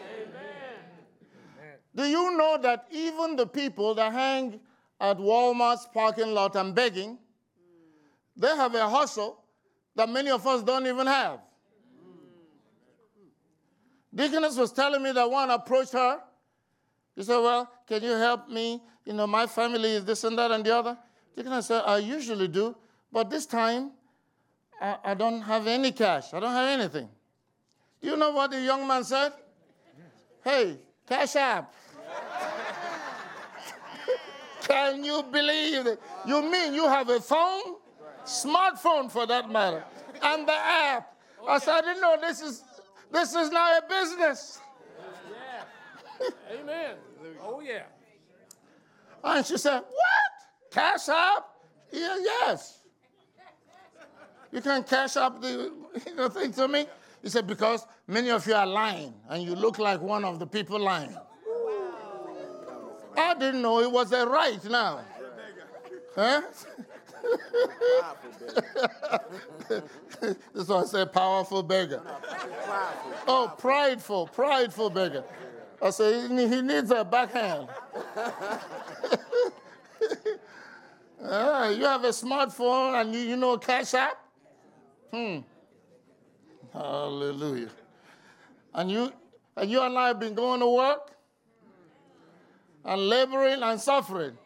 Do 1.96 2.04
you 2.04 2.38
know 2.38 2.58
that 2.62 2.88
even 2.92 3.36
the 3.36 3.48
people 3.48 3.96
that 3.96 4.12
hang 4.12 4.60
at 5.00 5.18
Walmart's 5.18 5.88
parking 5.94 6.34
lot 6.34 6.56
and 6.56 6.75
begging, 6.75 7.18
they 8.36 8.50
have 8.50 8.75
a 8.75 8.90
hustle 8.90 9.44
that 9.96 10.10
many 10.10 10.30
of 10.30 10.46
us 10.46 10.62
don't 10.62 10.86
even 10.86 11.08
have. 11.08 11.40
Deaconess 14.14 14.58
was 14.58 14.72
telling 14.72 15.04
me 15.04 15.12
that 15.12 15.30
one 15.30 15.50
approached 15.50 15.94
her. 15.94 16.20
He 17.16 17.24
said, 17.24 17.38
Well, 17.38 17.70
can 17.88 18.04
you 18.04 18.12
help 18.12 18.50
me? 18.50 18.82
You 19.06 19.14
know, 19.14 19.28
my 19.28 19.46
family 19.46 19.92
is 19.92 20.06
this 20.06 20.24
and 20.24 20.38
that 20.38 20.52
and 20.52 20.66
the 20.66 20.75
other. 20.75 20.98
Deacon 21.36 21.62
said, 21.62 21.84
I 21.86 21.98
usually 21.98 22.48
do, 22.48 22.75
but 23.12 23.30
this 23.30 23.46
time 23.46 23.92
I, 24.82 24.98
I 25.04 25.14
don't 25.14 25.42
have 25.42 25.68
any 25.68 25.92
cash. 25.92 26.34
I 26.34 26.40
don't 26.40 26.52
have 26.52 26.80
anything. 26.80 27.10
Do 28.02 28.10
you 28.10 28.18
know 28.18 28.32
what 28.32 28.52
the 28.52 28.62
young 28.62 28.88
man 28.88 29.04
said? 29.04 29.34
Hey, 30.44 30.78
cash 31.08 31.36
app. 31.36 31.74
Can 34.67 35.03
you 35.03 35.24
believe 35.31 35.86
it? 35.86 36.01
You 36.25 36.41
mean 36.41 36.74
you 36.74 36.88
have 36.88 37.10
a 37.10 37.19
phone? 37.19 37.75
Smartphone 38.25 39.12
for 39.12 39.27
that 39.27 39.50
matter. 39.50 39.84
And 40.22 40.48
the 40.48 40.53
app. 40.53 41.15
I 41.48 41.60
said, 41.60 41.75
I 41.75 41.81
didn't 41.81 42.01
know 42.01 42.17
this 42.19 42.41
is 42.41 42.63
this 43.12 43.36
is 43.36 43.51
now 43.51 43.77
a 43.77 43.81
business. 43.88 44.60
Yeah. 46.19 46.29
Amen. 46.60 46.95
Oh, 47.43 47.62
yeah. 47.62 47.84
And 49.24 49.45
she 49.45 49.57
said, 49.57 49.81
What? 49.81 50.72
Cash 50.72 51.10
app? 51.10 51.45
Yeah, 51.91 52.17
yes. 52.19 52.79
You 54.51 54.62
can 54.62 54.84
cash 54.84 55.17
up 55.17 55.41
the 55.41 55.72
you 56.07 56.15
know, 56.15 56.29
thing 56.29 56.51
to 56.53 56.67
me? 56.67 56.88
He 57.22 57.29
said, 57.29 57.45
Because 57.45 57.86
many 58.07 58.31
of 58.31 58.48
you 58.48 58.55
are 58.55 58.65
lying 58.65 59.13
and 59.29 59.43
you 59.43 59.55
look 59.55 59.77
like 59.77 60.01
one 60.01 60.25
of 60.25 60.39
the 60.39 60.48
people 60.48 60.79
lying. 60.79 61.15
I 63.36 63.38
didn't 63.38 63.62
know 63.62 63.82
it 63.82 63.92
was 63.92 64.13
a 64.13 64.25
right 64.25 64.63
now. 64.65 65.01
Huh? 66.15 66.42
this 70.54 70.68
one 70.68 70.88
said 70.88 71.12
powerful 71.12 71.62
beggar. 71.62 72.01
Oh, 73.27 73.54
prideful, 73.58 74.27
prideful 74.27 74.89
beggar. 74.89 75.25
I 75.82 75.89
said 75.89 76.32
he 76.32 76.62
needs 76.62 76.92
a 76.92 77.04
backhand. 77.04 77.68
You 81.22 81.86
have 81.86 82.04
a 82.04 82.10
smartphone 82.10 83.01
and 83.01 83.13
you, 83.13 83.22
you 83.22 83.36
know 83.36 83.58
Cash 83.58 83.96
App? 83.96 84.18
Hmm. 85.12 85.39
Hallelujah. 86.72 87.70
And 88.75 88.92
you 88.92 89.12
and 89.58 89.72
you 89.72 89.82
and 89.82 89.98
I 89.98 90.10
have 90.10 90.20
been 90.20 90.36
going 90.36 90.60
to 90.60 90.68
work 90.68 91.14
and 92.86 93.10
laboring 93.10 93.63
and 93.63 93.82
suffering. 93.82 94.38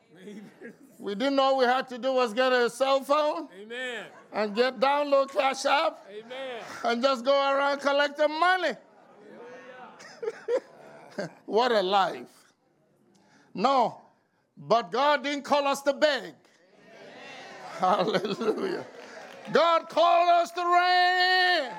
We 0.97 1.15
didn't 1.15 1.35
know 1.35 1.55
we 1.55 1.65
had 1.65 1.87
to 1.89 1.97
do 1.97 2.13
was 2.13 2.33
get 2.33 2.51
a 2.51 2.69
cell 2.69 3.01
phone 3.03 3.47
Amen. 3.61 4.05
and 4.33 4.55
get 4.55 4.79
download 4.79 5.31
Cash 5.31 5.65
App 5.65 6.05
Amen. 6.09 6.61
and 6.83 7.01
just 7.01 7.23
go 7.23 7.31
around 7.31 7.79
collecting 7.79 8.39
money. 8.39 8.71
what 11.45 11.71
a 11.71 11.81
life. 11.81 12.27
No, 13.53 14.01
but 14.57 14.91
God 14.91 15.23
didn't 15.23 15.43
call 15.43 15.67
us 15.67 15.81
to 15.83 15.93
beg. 15.93 16.33
Hallelujah. 17.77 18.85
God 19.53 19.87
called 19.89 20.29
us 20.29 20.51
to 20.51 20.61
reign. 20.61 21.71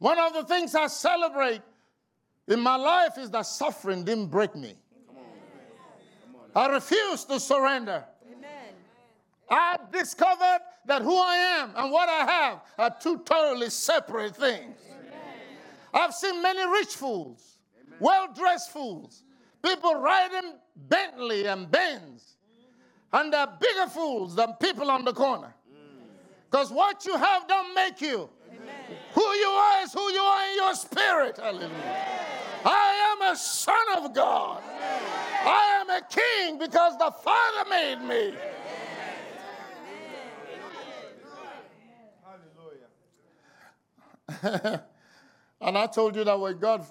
One 0.00 0.18
of 0.18 0.32
the 0.32 0.44
things 0.44 0.74
I 0.74 0.86
celebrate 0.86 1.60
in 2.48 2.58
my 2.58 2.74
life 2.74 3.18
is 3.18 3.30
that 3.30 3.42
suffering 3.42 4.02
didn't 4.02 4.28
break 4.28 4.56
me. 4.56 4.74
I 6.56 6.68
refuse 6.68 7.24
to 7.26 7.38
surrender. 7.38 8.04
I 9.48 9.76
discovered 9.92 10.60
that 10.86 11.02
who 11.02 11.14
I 11.16 11.36
am 11.60 11.72
and 11.76 11.92
what 11.92 12.08
I 12.08 12.24
have 12.24 12.60
are 12.78 12.96
two 12.98 13.18
totally 13.18 13.68
separate 13.68 14.34
things. 14.34 14.78
I've 15.92 16.14
seen 16.14 16.40
many 16.40 16.66
rich 16.66 16.94
fools, 16.94 17.58
well 17.98 18.32
dressed 18.32 18.70
fools, 18.70 19.24
people 19.62 19.96
riding 19.96 20.54
Bentley 20.88 21.46
and 21.46 21.70
Benz, 21.70 22.36
and 23.12 23.30
they're 23.32 23.48
bigger 23.60 23.90
fools 23.90 24.34
than 24.34 24.54
people 24.54 24.90
on 24.90 25.04
the 25.04 25.12
corner. 25.12 25.54
Because 26.50 26.70
what 26.70 27.04
you 27.04 27.16
have 27.18 27.46
don't 27.46 27.74
make 27.74 28.00
you. 28.00 28.30
Who 29.14 29.20
you 29.20 29.48
are 29.48 29.82
is 29.82 29.92
who 29.92 30.12
you 30.12 30.20
are 30.20 30.50
in 30.50 30.56
your 30.56 30.74
spirit. 30.74 31.36
Hallelujah. 31.38 32.06
I 32.64 33.14
am 33.14 33.32
a 33.32 33.36
son 33.36 33.76
of 33.96 34.14
God. 34.14 34.62
I 35.42 35.78
am 35.80 35.90
a 35.90 36.02
king 36.08 36.58
because 36.58 36.98
the 36.98 37.10
Father 37.10 37.70
made 37.70 38.00
me. 38.02 38.34
Hallelujah. 44.28 44.84
and 45.60 45.78
I 45.78 45.86
told 45.86 46.16
you 46.16 46.24
that 46.24 46.38
when 46.38 46.58
God 46.58 46.84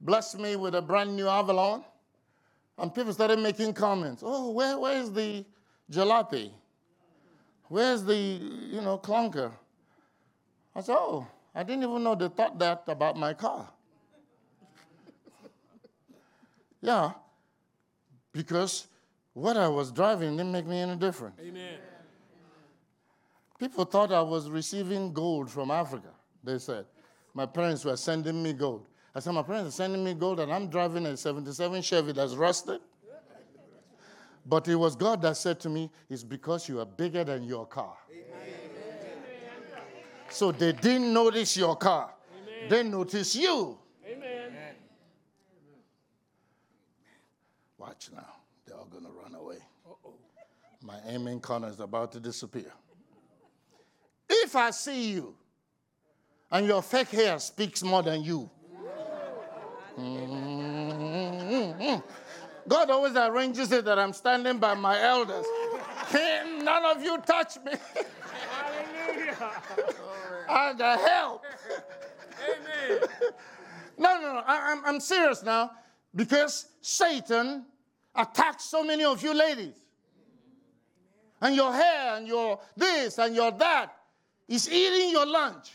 blessed 0.00 0.38
me 0.38 0.56
with 0.56 0.74
a 0.74 0.82
brand 0.82 1.14
new 1.14 1.28
Avalon, 1.28 1.84
and 2.78 2.94
people 2.94 3.12
started 3.12 3.38
making 3.38 3.74
comments. 3.74 4.22
Oh, 4.24 4.50
where, 4.50 4.78
where's 4.78 5.10
the 5.10 5.44
jalopy? 5.90 6.50
Where's 7.68 8.02
the, 8.02 8.16
you 8.16 8.80
know, 8.80 8.98
clunker? 8.98 9.52
I 10.74 10.80
said, 10.80 10.96
oh, 10.98 11.26
I 11.54 11.62
didn't 11.62 11.84
even 11.84 12.02
know 12.02 12.14
they 12.14 12.28
thought 12.28 12.58
that 12.58 12.84
about 12.86 13.16
my 13.16 13.34
car. 13.34 13.68
yeah, 16.80 17.12
because 18.32 18.86
what 19.34 19.56
I 19.56 19.68
was 19.68 19.92
driving 19.92 20.36
didn't 20.36 20.52
make 20.52 20.66
me 20.66 20.80
any 20.80 20.96
different. 20.96 21.34
Amen. 21.40 21.78
People 23.58 23.84
thought 23.84 24.12
I 24.12 24.22
was 24.22 24.50
receiving 24.50 25.12
gold 25.12 25.50
from 25.50 25.70
Africa, 25.70 26.08
they 26.42 26.58
said. 26.58 26.84
My 27.34 27.46
parents 27.46 27.84
were 27.84 27.96
sending 27.96 28.42
me 28.42 28.52
gold. 28.52 28.86
I 29.14 29.20
said, 29.20 29.32
My 29.32 29.42
parents 29.42 29.68
are 29.68 29.76
sending 29.76 30.02
me 30.04 30.14
gold, 30.14 30.40
and 30.40 30.52
I'm 30.52 30.68
driving 30.68 31.06
a 31.06 31.16
77 31.16 31.82
Chevy 31.82 32.12
that's 32.12 32.34
rusted. 32.34 32.80
But 34.44 34.66
it 34.66 34.74
was 34.74 34.96
God 34.96 35.22
that 35.22 35.36
said 35.36 35.60
to 35.60 35.68
me, 35.68 35.90
It's 36.10 36.24
because 36.24 36.68
you 36.68 36.80
are 36.80 36.86
bigger 36.86 37.22
than 37.24 37.44
your 37.44 37.66
car. 37.66 37.96
So 40.32 40.50
they 40.50 40.72
didn't 40.72 41.12
notice 41.12 41.56
your 41.58 41.76
car, 41.76 42.10
they 42.68 42.82
noticed 42.82 43.36
you. 43.36 43.78
Amen. 44.08 44.50
Watch 47.76 48.08
now, 48.14 48.26
they're 48.66 48.76
all 48.76 48.86
going 48.86 49.04
to 49.04 49.10
run 49.10 49.34
away. 49.34 49.58
My 50.82 50.98
amen 51.06 51.40
corner 51.40 51.68
is 51.68 51.80
about 51.80 52.12
to 52.12 52.20
disappear. 52.20 52.72
If 54.28 54.56
I 54.56 54.70
see 54.70 55.12
you 55.12 55.34
and 56.50 56.66
your 56.66 56.80
fake 56.80 57.10
hair 57.10 57.38
speaks 57.38 57.82
more 57.82 58.02
than 58.02 58.22
you, 58.22 58.48
mm, 59.98 62.02
God 62.66 62.90
always 62.90 63.16
arranges 63.16 63.70
it 63.70 63.84
that 63.84 63.98
I'm 63.98 64.14
standing 64.14 64.58
by 64.58 64.74
my 64.74 65.00
elders. 65.00 65.44
Can 66.08 66.64
none 66.64 66.96
of 66.96 67.02
you 67.02 67.18
touch 67.18 67.58
me? 67.64 67.72
I 70.48 70.74
got 70.76 71.00
help. 71.00 71.44
Amen. 72.44 73.08
No, 73.98 74.20
no, 74.20 74.32
no. 74.34 74.42
I, 74.46 74.72
I'm, 74.72 74.84
I'm 74.84 75.00
serious 75.00 75.42
now 75.42 75.70
because 76.14 76.66
Satan 76.80 77.64
attacks 78.14 78.64
so 78.64 78.82
many 78.82 79.04
of 79.04 79.22
you 79.22 79.34
ladies. 79.34 79.74
And 81.40 81.56
your 81.56 81.72
hair 81.72 82.16
and 82.16 82.26
your 82.26 82.60
this 82.76 83.18
and 83.18 83.34
your 83.34 83.50
that 83.52 83.96
is 84.48 84.70
eating 84.70 85.10
your 85.10 85.26
lunch. 85.26 85.72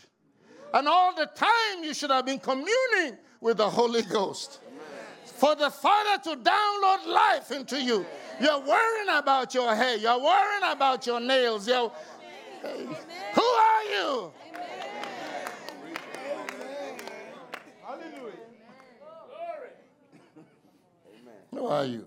And 0.72 0.88
all 0.88 1.14
the 1.14 1.26
time 1.26 1.82
you 1.82 1.94
should 1.94 2.10
have 2.10 2.26
been 2.26 2.38
communing 2.38 3.18
with 3.40 3.58
the 3.58 3.68
Holy 3.68 4.02
Ghost. 4.02 4.60
For 5.24 5.54
the 5.54 5.70
Father 5.70 6.22
to 6.30 6.36
download 6.36 7.06
life 7.06 7.50
into 7.52 7.80
you. 7.80 8.04
You're 8.40 8.60
worrying 8.60 9.08
about 9.16 9.54
your 9.54 9.74
hair. 9.74 9.96
You're 9.96 10.20
worrying 10.20 10.72
about 10.72 11.06
your 11.06 11.20
nails. 11.20 11.68
You're, 11.68 11.92
who 12.62 13.42
are 13.42 13.84
you? 13.84 14.32
Hallelujah. 17.82 18.32
Glory. 19.28 19.70
Who 21.52 21.66
are 21.66 21.84
you? 21.84 22.06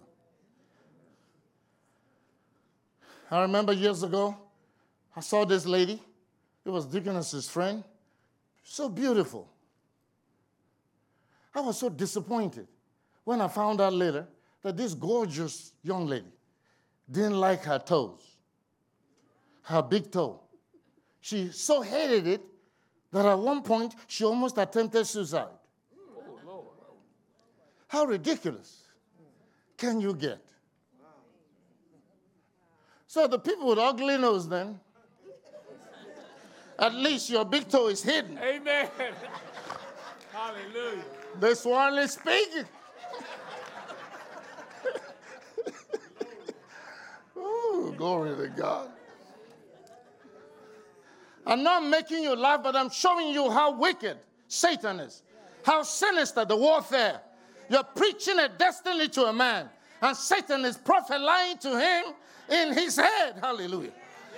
I 3.30 3.42
remember 3.42 3.72
years 3.74 4.04
ago, 4.04 4.36
I 5.16 5.22
saw 5.22 5.46
this 5.46 5.66
lady. 5.66 6.02
It 6.66 6.70
was 6.70 6.86
Deaconess's 6.86 7.50
friend. 7.50 7.84
So 8.64 8.90
beautiful. 8.90 9.50
I 11.56 11.62
was 11.62 11.80
so 11.80 11.90
disappointed 11.90 12.68
when 13.24 13.42
I 13.42 13.48
found 13.48 13.82
out 13.82 13.94
later 13.94 14.28
that 14.62 14.78
this 14.78 14.94
gorgeous 14.94 15.74
young 15.84 16.08
lady 16.08 16.32
didn't 17.10 17.40
like 17.40 17.64
her 17.64 17.80
toes, 17.80 18.31
her 19.72 19.82
big 19.82 20.12
toe. 20.12 20.40
She 21.22 21.52
so 21.52 21.82
hated 21.82 22.28
it 22.28 22.42
that 23.12 23.26
at 23.26 23.38
one 23.40 23.62
point 23.62 23.96
she 24.08 24.24
almost 24.24 24.58
attempted 24.58 25.06
suicide. 25.06 25.48
How 27.88 28.06
ridiculous 28.06 28.84
can 29.78 30.00
you 30.00 30.14
get? 30.14 30.40
So 33.06 33.28
the 33.28 33.38
people 33.38 33.68
with 33.68 33.78
ugly 33.78 34.18
nose 34.18 34.48
then, 34.48 34.80
at 36.80 36.94
least 36.94 37.30
your 37.30 37.44
big 37.44 37.68
toe 37.68 37.90
is 37.90 38.02
hidden. 38.02 38.38
Amen. 38.38 38.88
Hallelujah. 40.32 41.04
This 41.40 41.66
one 41.66 41.98
is 41.98 42.14
speaking. 42.14 42.66
Ooh, 47.38 47.94
glory 47.98 48.38
to 48.38 48.48
God. 48.48 48.91
I'm 51.52 51.64
not 51.64 51.84
making 51.86 52.24
you 52.24 52.34
laugh, 52.34 52.64
but 52.64 52.78
I'm 52.78 52.90
showing 52.90 53.28
you 53.28 53.52
how 53.52 53.78
wicked 53.78 54.16
Satan 54.48 55.02
is, 55.02 55.22
how 55.66 55.84
sinister 55.84 56.46
the 56.46 56.56
warfare. 56.56 57.20
You're 57.70 57.84
preaching 57.84 58.40
a 58.40 58.48
destiny 58.48 59.10
to 59.10 59.26
a 59.26 59.34
man, 59.34 59.70
and 60.02 60.16
Satan 60.16 60.64
is 60.64 60.78
prophesying 60.78 61.58
to 61.58 61.78
him 61.78 62.14
in 62.50 62.74
his 62.74 62.96
head. 62.96 63.36
Hallelujah. 63.42 63.92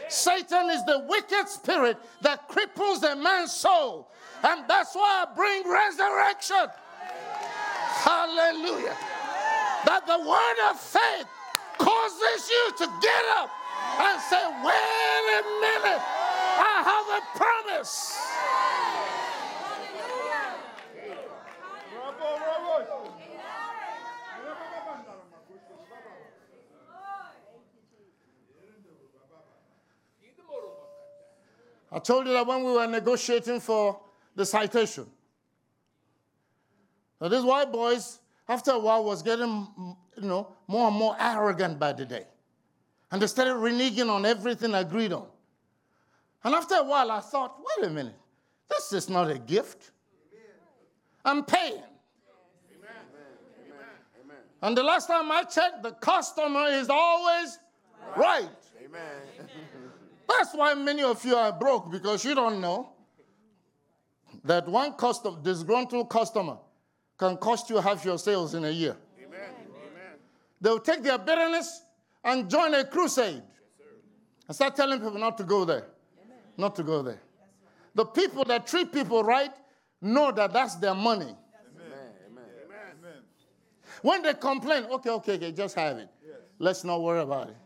Satan 0.10 0.72
is 0.72 0.84
the 0.86 1.06
wicked 1.08 1.48
spirit 1.50 1.98
that 2.22 2.50
cripples 2.50 3.04
a 3.04 3.16
man's 3.16 3.54
soul. 3.54 4.10
And 4.42 4.64
that's 4.68 4.96
why 4.96 5.24
I 5.24 5.36
bring 5.36 5.70
resurrection. 5.70 6.68
Hallelujah. 8.10 8.98
That 9.86 10.08
the 10.08 10.18
word 10.18 10.72
of 10.72 10.80
faith 10.80 11.28
causes 11.78 12.50
you 12.50 12.72
to 12.80 12.86
get 13.02 13.26
up 13.38 13.52
and 14.02 14.20
say, 14.22 14.44
wait 14.66 15.26
a 15.30 15.44
minute, 15.62 16.02
I 16.56 16.84
have 16.86 17.08
a 17.18 17.38
promise. 17.38 18.20
I 31.92 32.00
told 32.00 32.26
you 32.26 32.34
that 32.34 32.48
when 32.48 32.64
we 32.64 32.72
were 32.72 32.88
negotiating 32.88 33.60
for 33.60 34.00
the 34.36 34.46
citation, 34.46 35.06
now 37.22 37.28
these 37.28 37.44
white 37.44 37.72
boys, 37.72 38.20
after 38.50 38.72
a 38.72 38.80
while, 38.80 39.04
was 39.04 39.22
getting 39.22 39.68
you 40.18 40.28
know 40.28 40.48
more 40.68 40.88
and 40.88 40.98
more 40.98 41.16
arrogant 41.20 41.78
by 41.80 41.94
the 41.94 42.04
day, 42.06 42.26
and 43.12 43.22
they 43.22 43.28
started 43.28 43.54
reneging 43.54 44.10
on 44.10 44.26
everything 44.26 44.74
agreed 44.74 45.14
on. 45.14 45.28
And 46.44 46.54
after 46.54 46.76
a 46.76 46.84
while, 46.84 47.10
I 47.12 47.20
thought, 47.22 47.58
wait 47.60 47.88
a 47.88 47.90
minute, 47.90 48.16
this 48.70 48.92
is 48.94 49.10
not 49.10 49.30
a 49.32 49.40
gift. 49.40 49.92
I'm 51.24 51.44
paying. 51.46 51.82
And 54.62 54.78
the 54.78 54.84
last 54.84 55.08
time 55.08 55.30
I 55.30 55.44
checked, 55.44 55.84
the 55.84 55.92
customer 55.92 56.68
is 56.68 56.90
always 56.90 57.60
right. 58.16 58.50
Amen. 58.84 59.48
That's 60.28 60.54
why 60.56 60.74
many 60.74 61.04
of 61.04 61.24
you 61.26 61.36
are 61.36 61.52
broke 61.52 61.92
because 61.92 62.24
you 62.24 62.34
don't 62.34 62.62
know 62.62 62.90
that 64.46 64.68
one 64.68 64.94
custom, 64.94 65.40
disgruntled 65.44 66.10
customer 66.10 66.58
can 67.18 67.38
cost 67.38 67.70
you 67.70 67.78
half 67.78 68.04
your 68.06 68.18
sales 68.18 68.54
in 68.54 68.64
a 68.66 68.70
year. 68.70 68.96
Amen. 69.18 69.40
Amen. 69.42 70.18
They'll 70.62 70.80
take 70.80 71.04
their 71.04 71.18
bitterness 71.18 71.84
and 72.24 72.50
join 72.50 72.74
a 72.74 72.86
crusade 72.86 73.44
and 74.48 74.56
start 74.56 74.76
telling 74.76 75.00
people 75.00 75.20
not 75.20 75.38
to 75.38 75.44
go 75.44 75.66
there. 75.66 75.88
Not 76.58 76.76
to 76.76 76.84
go 76.84 77.02
there. 77.02 77.22
The 77.96 78.06
people 78.06 78.44
that 78.46 78.68
treat 78.68 78.92
people 78.92 79.24
right 79.24 79.52
know 80.02 80.32
that 80.32 80.54
that's 80.54 80.76
their 80.76 80.96
money. 80.96 81.26
Amen. 81.26 81.36
Amen. 82.30 83.22
When 84.02 84.22
they 84.22 84.34
complain, 84.34 84.86
okay, 84.86 85.10
okay, 85.10 85.36
okay, 85.36 85.52
just 85.52 85.76
have 85.76 85.98
it. 85.98 86.10
Let's 86.60 86.84
not 86.84 87.02
worry 87.02 87.22
about 87.22 87.50
it. 87.50 87.58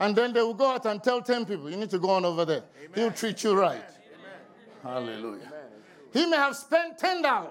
And 0.00 0.14
then 0.14 0.32
they 0.32 0.42
will 0.42 0.54
go 0.54 0.72
out 0.72 0.86
and 0.86 1.02
tell 1.02 1.20
10 1.20 1.44
people, 1.44 1.68
you 1.70 1.76
need 1.76 1.90
to 1.90 1.98
go 1.98 2.10
on 2.10 2.24
over 2.24 2.44
there. 2.44 2.62
He'll 2.94 3.10
treat 3.10 3.42
you 3.42 3.58
right. 3.58 3.82
Hallelujah. 4.82 5.52
He 6.12 6.24
may 6.26 6.36
have 6.36 6.56
spent 6.56 6.98
$10, 6.98 7.48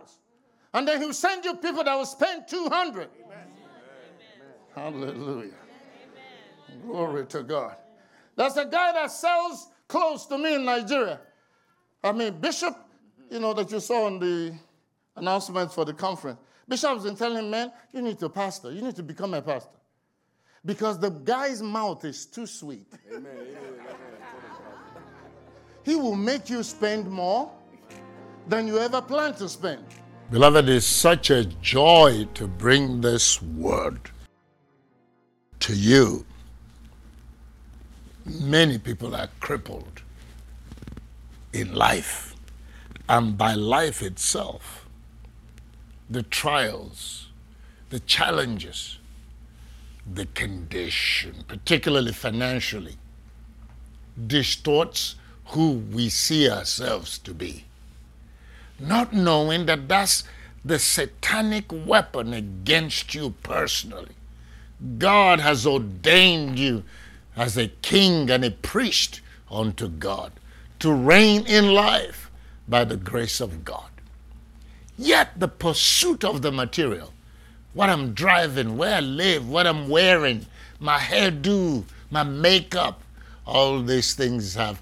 and 0.74 0.88
then 0.88 1.02
he'll 1.02 1.14
send 1.14 1.46
you 1.46 1.56
people 1.56 1.84
that 1.84 1.96
will 1.96 2.06
spend 2.06 2.48
200 2.48 3.10
Hallelujah. 4.78 5.54
Glory 6.86 7.26
to 7.26 7.42
God. 7.42 7.76
That's 8.36 8.58
a 8.58 8.66
guy 8.66 8.92
that 8.94 9.10
sells 9.10 9.70
clothes 9.88 10.26
to 10.28 10.38
me 10.38 10.56
in 10.56 10.66
Nigeria. 10.66 11.20
I 12.04 12.12
mean, 12.12 12.40
Bishop, 12.40 12.76
you 13.30 13.40
know, 13.40 13.54
that 13.54 13.72
you 13.72 13.80
saw 13.80 14.06
on 14.06 14.20
the 14.20 14.54
announcement 15.16 15.74
for 15.74 15.86
the 15.86 15.94
conference. 15.94 16.40
Bishop's 16.68 17.04
been 17.04 17.16
telling 17.16 17.46
him, 17.46 17.50
man, 17.50 17.72
you 17.94 18.02
need 18.02 18.20
to 18.20 18.30
pastor. 18.30 18.72
You 18.72 18.82
need 18.82 18.96
to 18.96 19.04
become 19.04 19.34
a 19.34 19.42
pastor. 19.42 19.72
Because 20.66 21.00
the 21.00 21.10
guy's 21.10 21.62
mouth 21.62 22.04
is 22.04 22.26
too 22.26 22.46
sweet. 22.46 22.88
Amen. 23.14 23.32
He 25.84 25.96
will 25.96 26.16
make 26.16 26.50
you 26.50 26.64
spend 26.64 27.10
more 27.10 27.50
than 28.48 28.68
you 28.68 28.78
ever 28.78 29.02
planned 29.02 29.38
to 29.38 29.48
spend. 29.48 29.86
Beloved, 30.30 30.68
it's 30.68 30.86
such 30.86 31.30
a 31.30 31.46
joy 31.46 32.28
to 32.34 32.48
bring 32.48 33.00
this 33.00 33.42
word 33.42 34.12
to 35.62 35.74
you. 35.74 36.26
Many 38.28 38.78
people 38.78 39.16
are 39.16 39.30
crippled 39.40 40.02
in 41.54 41.74
life, 41.74 42.36
and 43.08 43.38
by 43.38 43.54
life 43.54 44.02
itself, 44.02 44.86
the 46.10 46.24
trials, 46.24 47.30
the 47.90 48.00
challenges, 48.02 49.00
the 50.12 50.26
condition, 50.28 51.44
particularly 51.48 52.12
financially, 52.12 52.98
distorts 54.28 55.16
who 55.48 55.72
we 55.72 56.10
see 56.10 56.50
ourselves 56.50 57.18
to 57.20 57.34
be 57.34 57.64
not 58.80 59.14
knowing 59.14 59.66
that 59.66 59.88
that's 59.88 60.24
the 60.64 60.80
satanic 60.80 61.66
weapon 61.72 62.34
against 62.34 63.16
you 63.16 63.34
personally. 63.44 64.16
God 64.98 65.40
has 65.40 65.66
ordained 65.66 66.60
you 66.60 66.84
as 67.38 67.56
a 67.56 67.68
king 67.68 68.30
and 68.30 68.44
a 68.44 68.52
priest 68.52 69.22
unto 69.50 69.88
God 69.88 70.34
to 70.80 70.92
reign 70.92 71.46
in 71.46 71.72
life 71.74 72.30
by 72.68 72.84
the 72.84 72.98
grace 72.98 73.40
of 73.40 73.64
God. 73.64 73.90
Yet 74.98 75.40
the 75.40 75.48
pursuit 75.48 76.24
of 76.24 76.42
the 76.42 76.52
material, 76.52 77.14
what 77.74 77.90
I'm 77.90 78.14
driving, 78.14 78.76
where 78.76 78.96
I 78.96 79.00
live, 79.00 79.48
what 79.48 79.68
I'm 79.68 79.88
wearing, 79.88 80.48
my 80.80 80.98
hairdo, 80.98 81.84
my 82.10 82.24
makeup, 82.24 83.02
all 83.46 83.82
these 83.82 84.16
things 84.16 84.56
have 84.56 84.82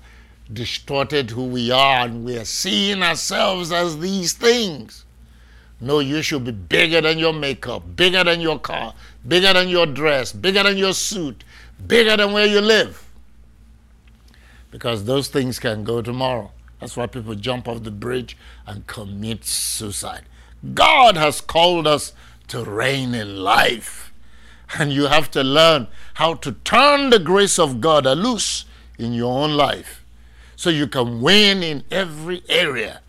distorted 0.51 1.31
who 1.31 1.43
we 1.43 1.71
are 1.71 2.05
and 2.05 2.23
we 2.23 2.37
are 2.37 2.45
seeing 2.45 3.03
ourselves 3.03 3.71
as 3.71 3.99
these 3.99 4.33
things. 4.33 5.03
No, 5.81 5.99
you 5.99 6.21
should 6.21 6.45
be 6.45 6.51
bigger 6.51 7.01
than 7.01 7.19
your 7.19 7.33
makeup, 7.33 7.83
bigger 7.95 8.23
than 8.23 8.39
your 8.39 8.59
car, 8.59 8.93
bigger 9.27 9.53
than 9.53 9.67
your 9.67 9.85
dress, 9.85 10.31
bigger 10.31 10.63
than 10.63 10.77
your 10.77 10.93
suit, 10.93 11.43
bigger 11.85 12.17
than 12.17 12.33
where 12.33 12.45
you 12.45 12.61
live. 12.61 13.09
Because 14.71 15.05
those 15.05 15.27
things 15.27 15.59
can 15.59 15.83
go 15.83 16.01
tomorrow. 16.01 16.51
That's 16.79 16.97
why 16.97 17.07
people 17.07 17.35
jump 17.35 17.67
off 17.67 17.83
the 17.83 17.91
bridge 17.91 18.37
and 18.67 18.85
commit 18.87 19.45
suicide. 19.45 20.23
God 20.73 21.15
has 21.15 21.41
called 21.41 21.87
us 21.87 22.13
to 22.49 22.63
reign 22.63 23.13
in 23.13 23.37
life. 23.37 24.11
And 24.77 24.91
you 24.91 25.05
have 25.05 25.29
to 25.31 25.43
learn 25.43 25.87
how 26.15 26.33
to 26.35 26.51
turn 26.51 27.09
the 27.09 27.19
grace 27.19 27.59
of 27.59 27.79
God 27.81 28.05
loose 28.05 28.65
in 28.97 29.13
your 29.13 29.31
own 29.31 29.51
life 29.51 30.03
so 30.55 30.69
you 30.69 30.87
can 30.87 31.21
win 31.21 31.61
in 31.61 31.83
every 31.91 32.43
area. 32.49 33.01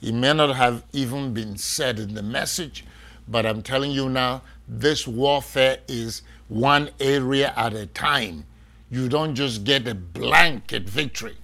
It 0.00 0.14
may 0.14 0.32
not 0.32 0.56
have 0.56 0.82
even 0.92 1.32
been 1.32 1.56
said 1.56 1.98
in 1.98 2.14
the 2.14 2.22
message, 2.22 2.84
but 3.28 3.46
I'm 3.46 3.62
telling 3.62 3.92
you 3.92 4.08
now, 4.08 4.42
this 4.66 5.06
warfare 5.06 5.78
is 5.86 6.22
one 6.52 6.90
area 7.00 7.52
at 7.56 7.72
a 7.72 7.86
time. 7.86 8.44
You 8.90 9.08
don't 9.08 9.34
just 9.34 9.64
get 9.64 9.88
a 9.88 9.94
blanket 9.94 10.88
victory. 10.88 11.36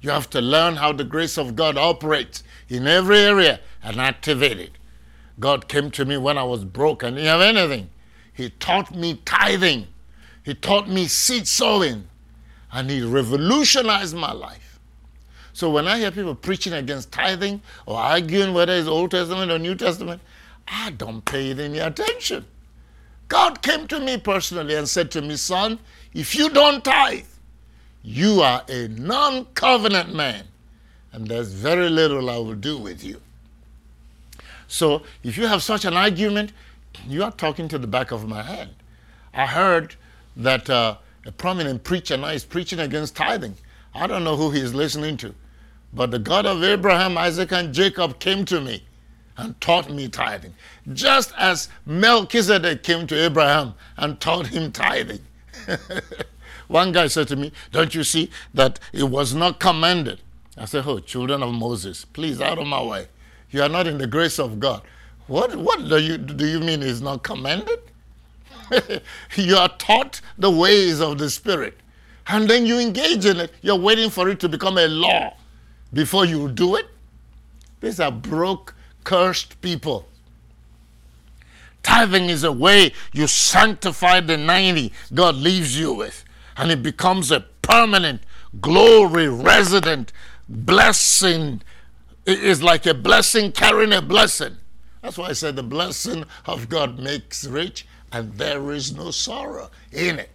You 0.00 0.10
have 0.10 0.30
to 0.30 0.40
learn 0.40 0.76
how 0.76 0.92
the 0.92 1.04
grace 1.04 1.36
of 1.36 1.56
God 1.56 1.76
operates 1.76 2.44
in 2.68 2.86
every 2.86 3.18
area 3.18 3.60
and 3.82 4.00
activate 4.00 4.58
it. 4.58 4.70
God 5.40 5.68
came 5.68 5.90
to 5.92 6.04
me 6.04 6.16
when 6.16 6.38
I 6.38 6.44
was 6.44 6.64
broke 6.64 7.02
and 7.02 7.16
didn't 7.16 7.28
have 7.28 7.40
anything. 7.40 7.90
He 8.32 8.50
taught 8.50 8.94
me 8.94 9.20
tithing. 9.24 9.88
He 10.44 10.54
taught 10.54 10.88
me 10.88 11.06
seed 11.06 11.48
sowing 11.48 12.08
and 12.72 12.88
he 12.88 13.02
revolutionized 13.02 14.16
my 14.16 14.32
life. 14.32 14.78
So 15.52 15.68
when 15.70 15.88
I 15.88 15.98
hear 15.98 16.12
people 16.12 16.36
preaching 16.36 16.72
against 16.72 17.10
tithing 17.10 17.62
or 17.84 17.98
arguing 17.98 18.54
whether 18.54 18.72
it's 18.74 18.86
Old 18.86 19.10
Testament 19.10 19.50
or 19.50 19.58
New 19.58 19.74
Testament, 19.74 20.22
I 20.68 20.90
don't 20.90 21.24
pay 21.24 21.50
it 21.50 21.58
any 21.58 21.80
attention. 21.80 22.46
God 23.30 23.62
came 23.62 23.86
to 23.88 23.98
me 23.98 24.18
personally 24.18 24.74
and 24.74 24.86
said 24.86 25.10
to 25.12 25.22
me, 25.22 25.36
Son, 25.36 25.78
if 26.12 26.34
you 26.34 26.50
don't 26.50 26.84
tithe, 26.84 27.24
you 28.02 28.42
are 28.42 28.62
a 28.68 28.88
non 28.88 29.46
covenant 29.54 30.14
man, 30.14 30.44
and 31.12 31.26
there's 31.26 31.52
very 31.52 31.88
little 31.88 32.28
I 32.28 32.36
will 32.36 32.54
do 32.54 32.76
with 32.76 33.02
you. 33.02 33.22
So 34.68 35.02
if 35.22 35.38
you 35.38 35.46
have 35.46 35.62
such 35.62 35.86
an 35.86 35.94
argument, 35.94 36.52
you 37.06 37.24
are 37.24 37.30
talking 37.30 37.68
to 37.68 37.78
the 37.78 37.86
back 37.86 38.10
of 38.10 38.28
my 38.28 38.42
hand. 38.42 38.74
I 39.32 39.46
heard 39.46 39.94
that. 40.36 40.68
Uh, 40.68 40.96
a 41.26 41.32
prominent 41.32 41.84
preacher 41.84 42.16
now 42.16 42.28
is 42.28 42.44
preaching 42.44 42.80
against 42.80 43.14
tithing. 43.14 43.54
I 43.94 44.06
don't 44.06 44.24
know 44.24 44.36
who 44.36 44.50
he's 44.50 44.72
listening 44.72 45.16
to. 45.18 45.34
But 45.92 46.10
the 46.10 46.18
God 46.18 46.46
of 46.46 46.62
Abraham, 46.62 47.18
Isaac, 47.18 47.52
and 47.52 47.74
Jacob 47.74 48.18
came 48.18 48.44
to 48.46 48.60
me 48.60 48.84
and 49.40 49.58
taught 49.60 49.90
me 49.90 50.06
tithing. 50.06 50.54
Just 50.92 51.32
as 51.38 51.68
Melchizedek 51.86 52.82
came 52.82 53.06
to 53.06 53.24
Abraham 53.24 53.74
and 53.96 54.20
taught 54.20 54.48
him 54.48 54.70
tithing. 54.70 55.20
One 56.68 56.92
guy 56.92 57.06
said 57.06 57.26
to 57.28 57.36
me, 57.36 57.52
Don't 57.72 57.94
you 57.94 58.04
see 58.04 58.30
that 58.54 58.78
it 58.92 59.04
was 59.04 59.34
not 59.34 59.58
commanded? 59.58 60.20
I 60.58 60.66
said, 60.66 60.84
Oh, 60.86 60.98
children 60.98 61.42
of 61.42 61.54
Moses, 61.54 62.04
please 62.04 62.40
out 62.40 62.58
of 62.58 62.66
my 62.66 62.82
way. 62.82 63.08
You 63.50 63.62
are 63.62 63.68
not 63.68 63.86
in 63.86 63.98
the 63.98 64.06
grace 64.06 64.38
of 64.38 64.60
God. 64.60 64.82
What, 65.26 65.56
what 65.56 65.88
do, 65.88 65.98
you, 65.98 66.18
do 66.18 66.46
you 66.46 66.60
mean 66.60 66.82
is 66.82 67.00
not 67.00 67.22
commended? 67.22 67.80
you 69.36 69.56
are 69.56 69.70
taught 69.78 70.20
the 70.38 70.50
ways 70.50 71.00
of 71.00 71.18
the 71.18 71.30
Spirit. 71.30 71.78
And 72.26 72.48
then 72.48 72.66
you 72.66 72.78
engage 72.78 73.24
in 73.24 73.40
it. 73.40 73.52
You're 73.62 73.76
waiting 73.76 74.10
for 74.10 74.28
it 74.28 74.38
to 74.40 74.48
become 74.48 74.76
a 74.76 74.86
law 74.86 75.34
before 75.92 76.26
you 76.26 76.48
do 76.48 76.76
it. 76.76 76.86
These 77.80 77.98
are 77.98 78.12
broke, 78.12 78.74
cursed 79.04 79.60
people. 79.60 80.08
Tithing 81.82 82.28
is 82.28 82.44
a 82.44 82.52
way 82.52 82.92
you 83.12 83.26
sanctify 83.26 84.20
the 84.20 84.36
90 84.36 84.92
God 85.14 85.36
leaves 85.36 85.78
you 85.78 85.92
with, 85.92 86.24
and 86.56 86.70
it 86.70 86.82
becomes 86.82 87.30
a 87.30 87.40
permanent, 87.62 88.22
glory 88.60 89.28
resident 89.28 90.12
blessing. 90.48 91.62
It 92.26 92.40
is 92.40 92.62
like 92.62 92.84
a 92.86 92.94
blessing 92.94 93.52
carrying 93.52 93.92
a 93.92 94.02
blessing. 94.02 94.56
That's 95.02 95.16
why 95.16 95.28
I 95.28 95.32
said 95.32 95.56
the 95.56 95.62
blessing 95.62 96.24
of 96.44 96.68
God 96.68 96.98
makes 96.98 97.44
rich, 97.44 97.86
and 98.12 98.34
there 98.34 98.70
is 98.72 98.94
no 98.94 99.10
sorrow 99.10 99.70
in 99.92 100.18
it. 100.18 100.30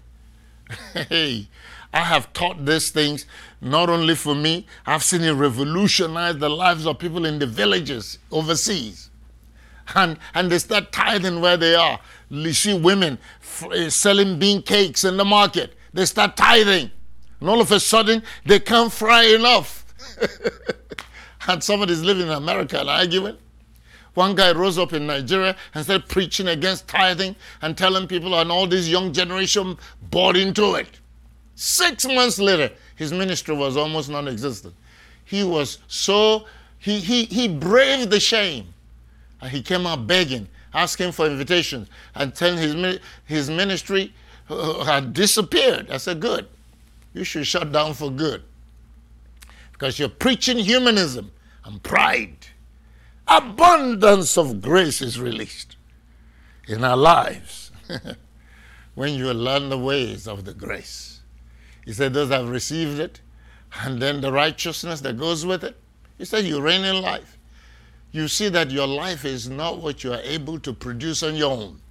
hey, 1.09 1.47
I 1.93 1.99
have 1.99 2.33
taught 2.33 2.65
these 2.65 2.89
things 2.89 3.25
not 3.65 3.89
only 3.89 4.13
for 4.13 4.35
me, 4.35 4.67
I've 4.85 5.03
seen 5.03 5.23
it 5.23 5.31
revolutionize 5.31 6.37
the 6.37 6.49
lives 6.49 6.85
of 6.85 6.99
people 6.99 7.25
in 7.25 7.39
the 7.39 7.47
villages 7.47 8.19
overseas. 8.31 9.09
And, 9.95 10.19
and 10.35 10.51
they 10.51 10.59
start 10.59 10.91
tithing 10.91 11.41
where 11.41 11.57
they 11.57 11.73
are. 11.73 11.99
You 12.29 12.53
see 12.53 12.77
women 12.77 13.17
f- 13.41 13.65
eh, 13.73 13.89
selling 13.89 14.37
bean 14.37 14.61
cakes 14.61 15.03
in 15.03 15.17
the 15.17 15.25
market. 15.25 15.73
They 15.93 16.05
start 16.05 16.37
tithing. 16.37 16.91
And 17.39 17.49
all 17.49 17.59
of 17.59 17.71
a 17.71 17.79
sudden, 17.79 18.21
they 18.45 18.59
can't 18.59 18.93
fry 18.93 19.23
enough. 19.23 19.83
and 21.47 21.63
somebody's 21.63 22.03
living 22.03 22.27
in 22.27 22.33
America 22.33 22.79
and 22.79 22.89
arguing. 22.89 23.37
One 24.13 24.35
guy 24.35 24.51
rose 24.51 24.77
up 24.77 24.93
in 24.93 25.07
Nigeria 25.07 25.55
and 25.73 25.83
started 25.83 26.07
preaching 26.07 26.47
against 26.47 26.87
tithing 26.87 27.35
and 27.63 27.75
telling 27.75 28.07
people, 28.07 28.35
and 28.35 28.51
all 28.51 28.67
this 28.67 28.87
young 28.87 29.11
generation 29.11 29.77
bought 30.11 30.37
into 30.37 30.75
it. 30.75 30.99
Six 31.55 32.05
months 32.05 32.37
later, 32.37 32.73
his 32.95 33.11
ministry 33.11 33.55
was 33.55 33.77
almost 33.77 34.09
non 34.09 34.27
existent. 34.27 34.75
He 35.23 35.43
was 35.43 35.79
so, 35.87 36.45
he, 36.77 36.99
he, 36.99 37.25
he 37.25 37.47
braved 37.47 38.11
the 38.11 38.19
shame. 38.19 38.73
And 39.41 39.51
he 39.51 39.61
came 39.61 39.85
out 39.87 40.07
begging, 40.07 40.47
asking 40.73 41.11
for 41.11 41.27
invitations, 41.27 41.89
and 42.13 42.35
telling 42.35 42.57
his, 42.57 42.99
his 43.25 43.49
ministry 43.49 44.13
uh, 44.49 44.83
had 44.83 45.13
disappeared. 45.13 45.89
I 45.89 45.97
said, 45.97 46.19
Good. 46.19 46.47
You 47.13 47.23
should 47.23 47.47
shut 47.47 47.71
down 47.71 47.93
for 47.93 48.11
good. 48.11 48.43
Because 49.71 49.97
you're 49.99 50.09
preaching 50.09 50.57
humanism 50.57 51.31
and 51.63 51.81
pride 51.81 52.35
abundance 53.27 54.37
of 54.37 54.61
grace 54.61 55.01
is 55.01 55.19
released 55.19 55.75
in 56.67 56.83
our 56.83 56.97
lives 56.97 57.71
when 58.95 59.13
you 59.13 59.31
learn 59.33 59.69
the 59.69 59.77
ways 59.77 60.27
of 60.27 60.45
the 60.45 60.53
grace. 60.53 61.14
He 61.85 61.93
said, 61.93 62.13
Those 62.13 62.29
that 62.29 62.41
have 62.41 62.49
received 62.49 62.99
it, 62.99 63.21
and 63.81 64.01
then 64.01 64.21
the 64.21 64.31
righteousness 64.31 65.01
that 65.01 65.17
goes 65.17 65.45
with 65.45 65.63
it. 65.63 65.77
He 66.17 66.25
said, 66.25 66.45
You 66.45 66.59
reign 66.59 66.83
in 66.83 67.01
life. 67.01 67.37
You 68.11 68.27
see 68.27 68.49
that 68.49 68.71
your 68.71 68.87
life 68.87 69.25
is 69.25 69.49
not 69.49 69.79
what 69.79 70.03
you 70.03 70.13
are 70.13 70.21
able 70.21 70.59
to 70.59 70.73
produce 70.73 71.21
on 71.21 71.35
your 71.35 71.51
own. 71.51 71.81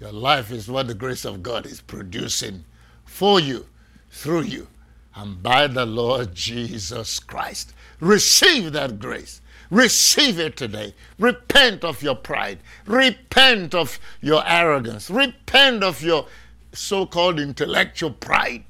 Your 0.00 0.12
life 0.12 0.50
is 0.50 0.70
what 0.70 0.86
the 0.86 0.94
grace 0.94 1.24
of 1.24 1.42
God 1.42 1.66
is 1.66 1.82
producing 1.82 2.64
for 3.04 3.38
you, 3.38 3.66
through 4.10 4.42
you, 4.42 4.68
and 5.14 5.42
by 5.42 5.66
the 5.66 5.84
Lord 5.84 6.34
Jesus 6.34 7.18
Christ. 7.18 7.74
Receive 8.00 8.72
that 8.72 8.98
grace. 8.98 9.42
Receive 9.70 10.38
it 10.38 10.56
today. 10.56 10.94
Repent 11.18 11.84
of 11.84 12.02
your 12.02 12.14
pride. 12.14 12.60
Repent 12.86 13.74
of 13.74 14.00
your 14.20 14.42
arrogance. 14.46 15.10
Repent 15.10 15.84
of 15.84 16.02
your 16.02 16.26
so 16.72 17.04
called 17.04 17.38
intellectual 17.38 18.12
pride. 18.12 18.64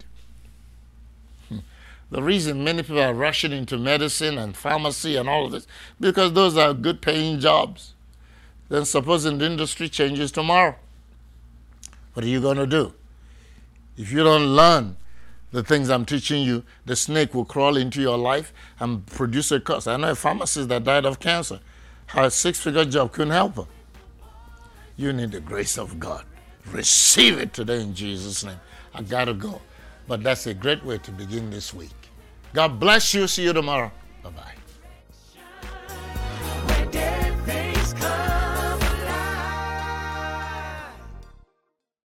The 2.11 2.23
reason 2.23 2.65
many 2.65 2.83
people 2.83 3.01
are 3.01 3.15
rushing 3.15 3.53
into 3.53 3.79
medicine 3.79 4.37
and 4.37 4.57
pharmacy 4.57 5.17
and 5.17 5.29
all 5.29 5.47
of 5.47 5.53
this, 5.53 5.67
because 6.01 6.33
those 6.33 6.57
are 6.57 6.75
good 6.75 7.01
paying 7.01 7.39
jobs. 7.39 7.95
Then 8.69 8.85
supposing 8.85 9.39
the 9.39 9.47
industry 9.47 9.89
changes 9.89 10.33
tomorrow. 10.33 10.77
What 12.15 12.25
are 12.25 12.29
you 12.29 12.41
going 12.41 12.57
to 12.57 12.67
do? 12.67 12.93
If 13.97 14.11
you 14.11 14.25
don't 14.25 14.57
learn 14.57 14.97
the 15.53 15.63
things 15.63 15.89
I'm 15.89 16.05
teaching 16.05 16.43
you, 16.43 16.65
the 16.85 16.97
snake 16.97 17.35
will 17.35 17.45
crawl 17.45 17.77
into 17.77 18.01
your 18.01 18.19
life 18.19 18.53
and 18.79 19.07
produce 19.07 19.53
a 19.53 19.61
curse. 19.61 19.87
I 19.87 19.97
know 19.97 20.11
a 20.11 20.15
pharmacist 20.15 20.69
that 20.69 20.85
died 20.85 21.05
of 21.05 21.21
cancer. 21.21 21.61
Her 22.07 22.31
six 22.31 22.61
figure 22.61 22.85
job 22.85 23.13
couldn't 23.13 23.33
help 23.33 23.57
her. 23.57 23.67
You 24.97 25.13
need 25.13 25.33
the 25.33 25.41
grace 25.41 25.79
of 25.79 26.01
God. 26.01 26.25
Receive 26.67 27.39
it 27.39 27.53
today 27.53 27.81
in 27.81 27.95
Jesus' 27.95 28.45
name. 28.45 28.61
I 28.95 29.03
got 29.03 29.27
to 29.27 29.35
go. 29.35 29.61
But 30.07 30.23
that's 30.23 30.47
a 30.47 30.55
great 30.55 30.85
way 30.85 30.99
to 30.99 31.11
begin 31.13 31.51
this 31.51 31.73
week. 31.73 32.00
God 32.53 32.81
bless 32.81 33.15
you. 33.15 33.27
See 33.27 33.45
you 33.45 33.53
tomorrow. 33.53 33.93
Bye 34.23 34.31
bye. 34.31 34.60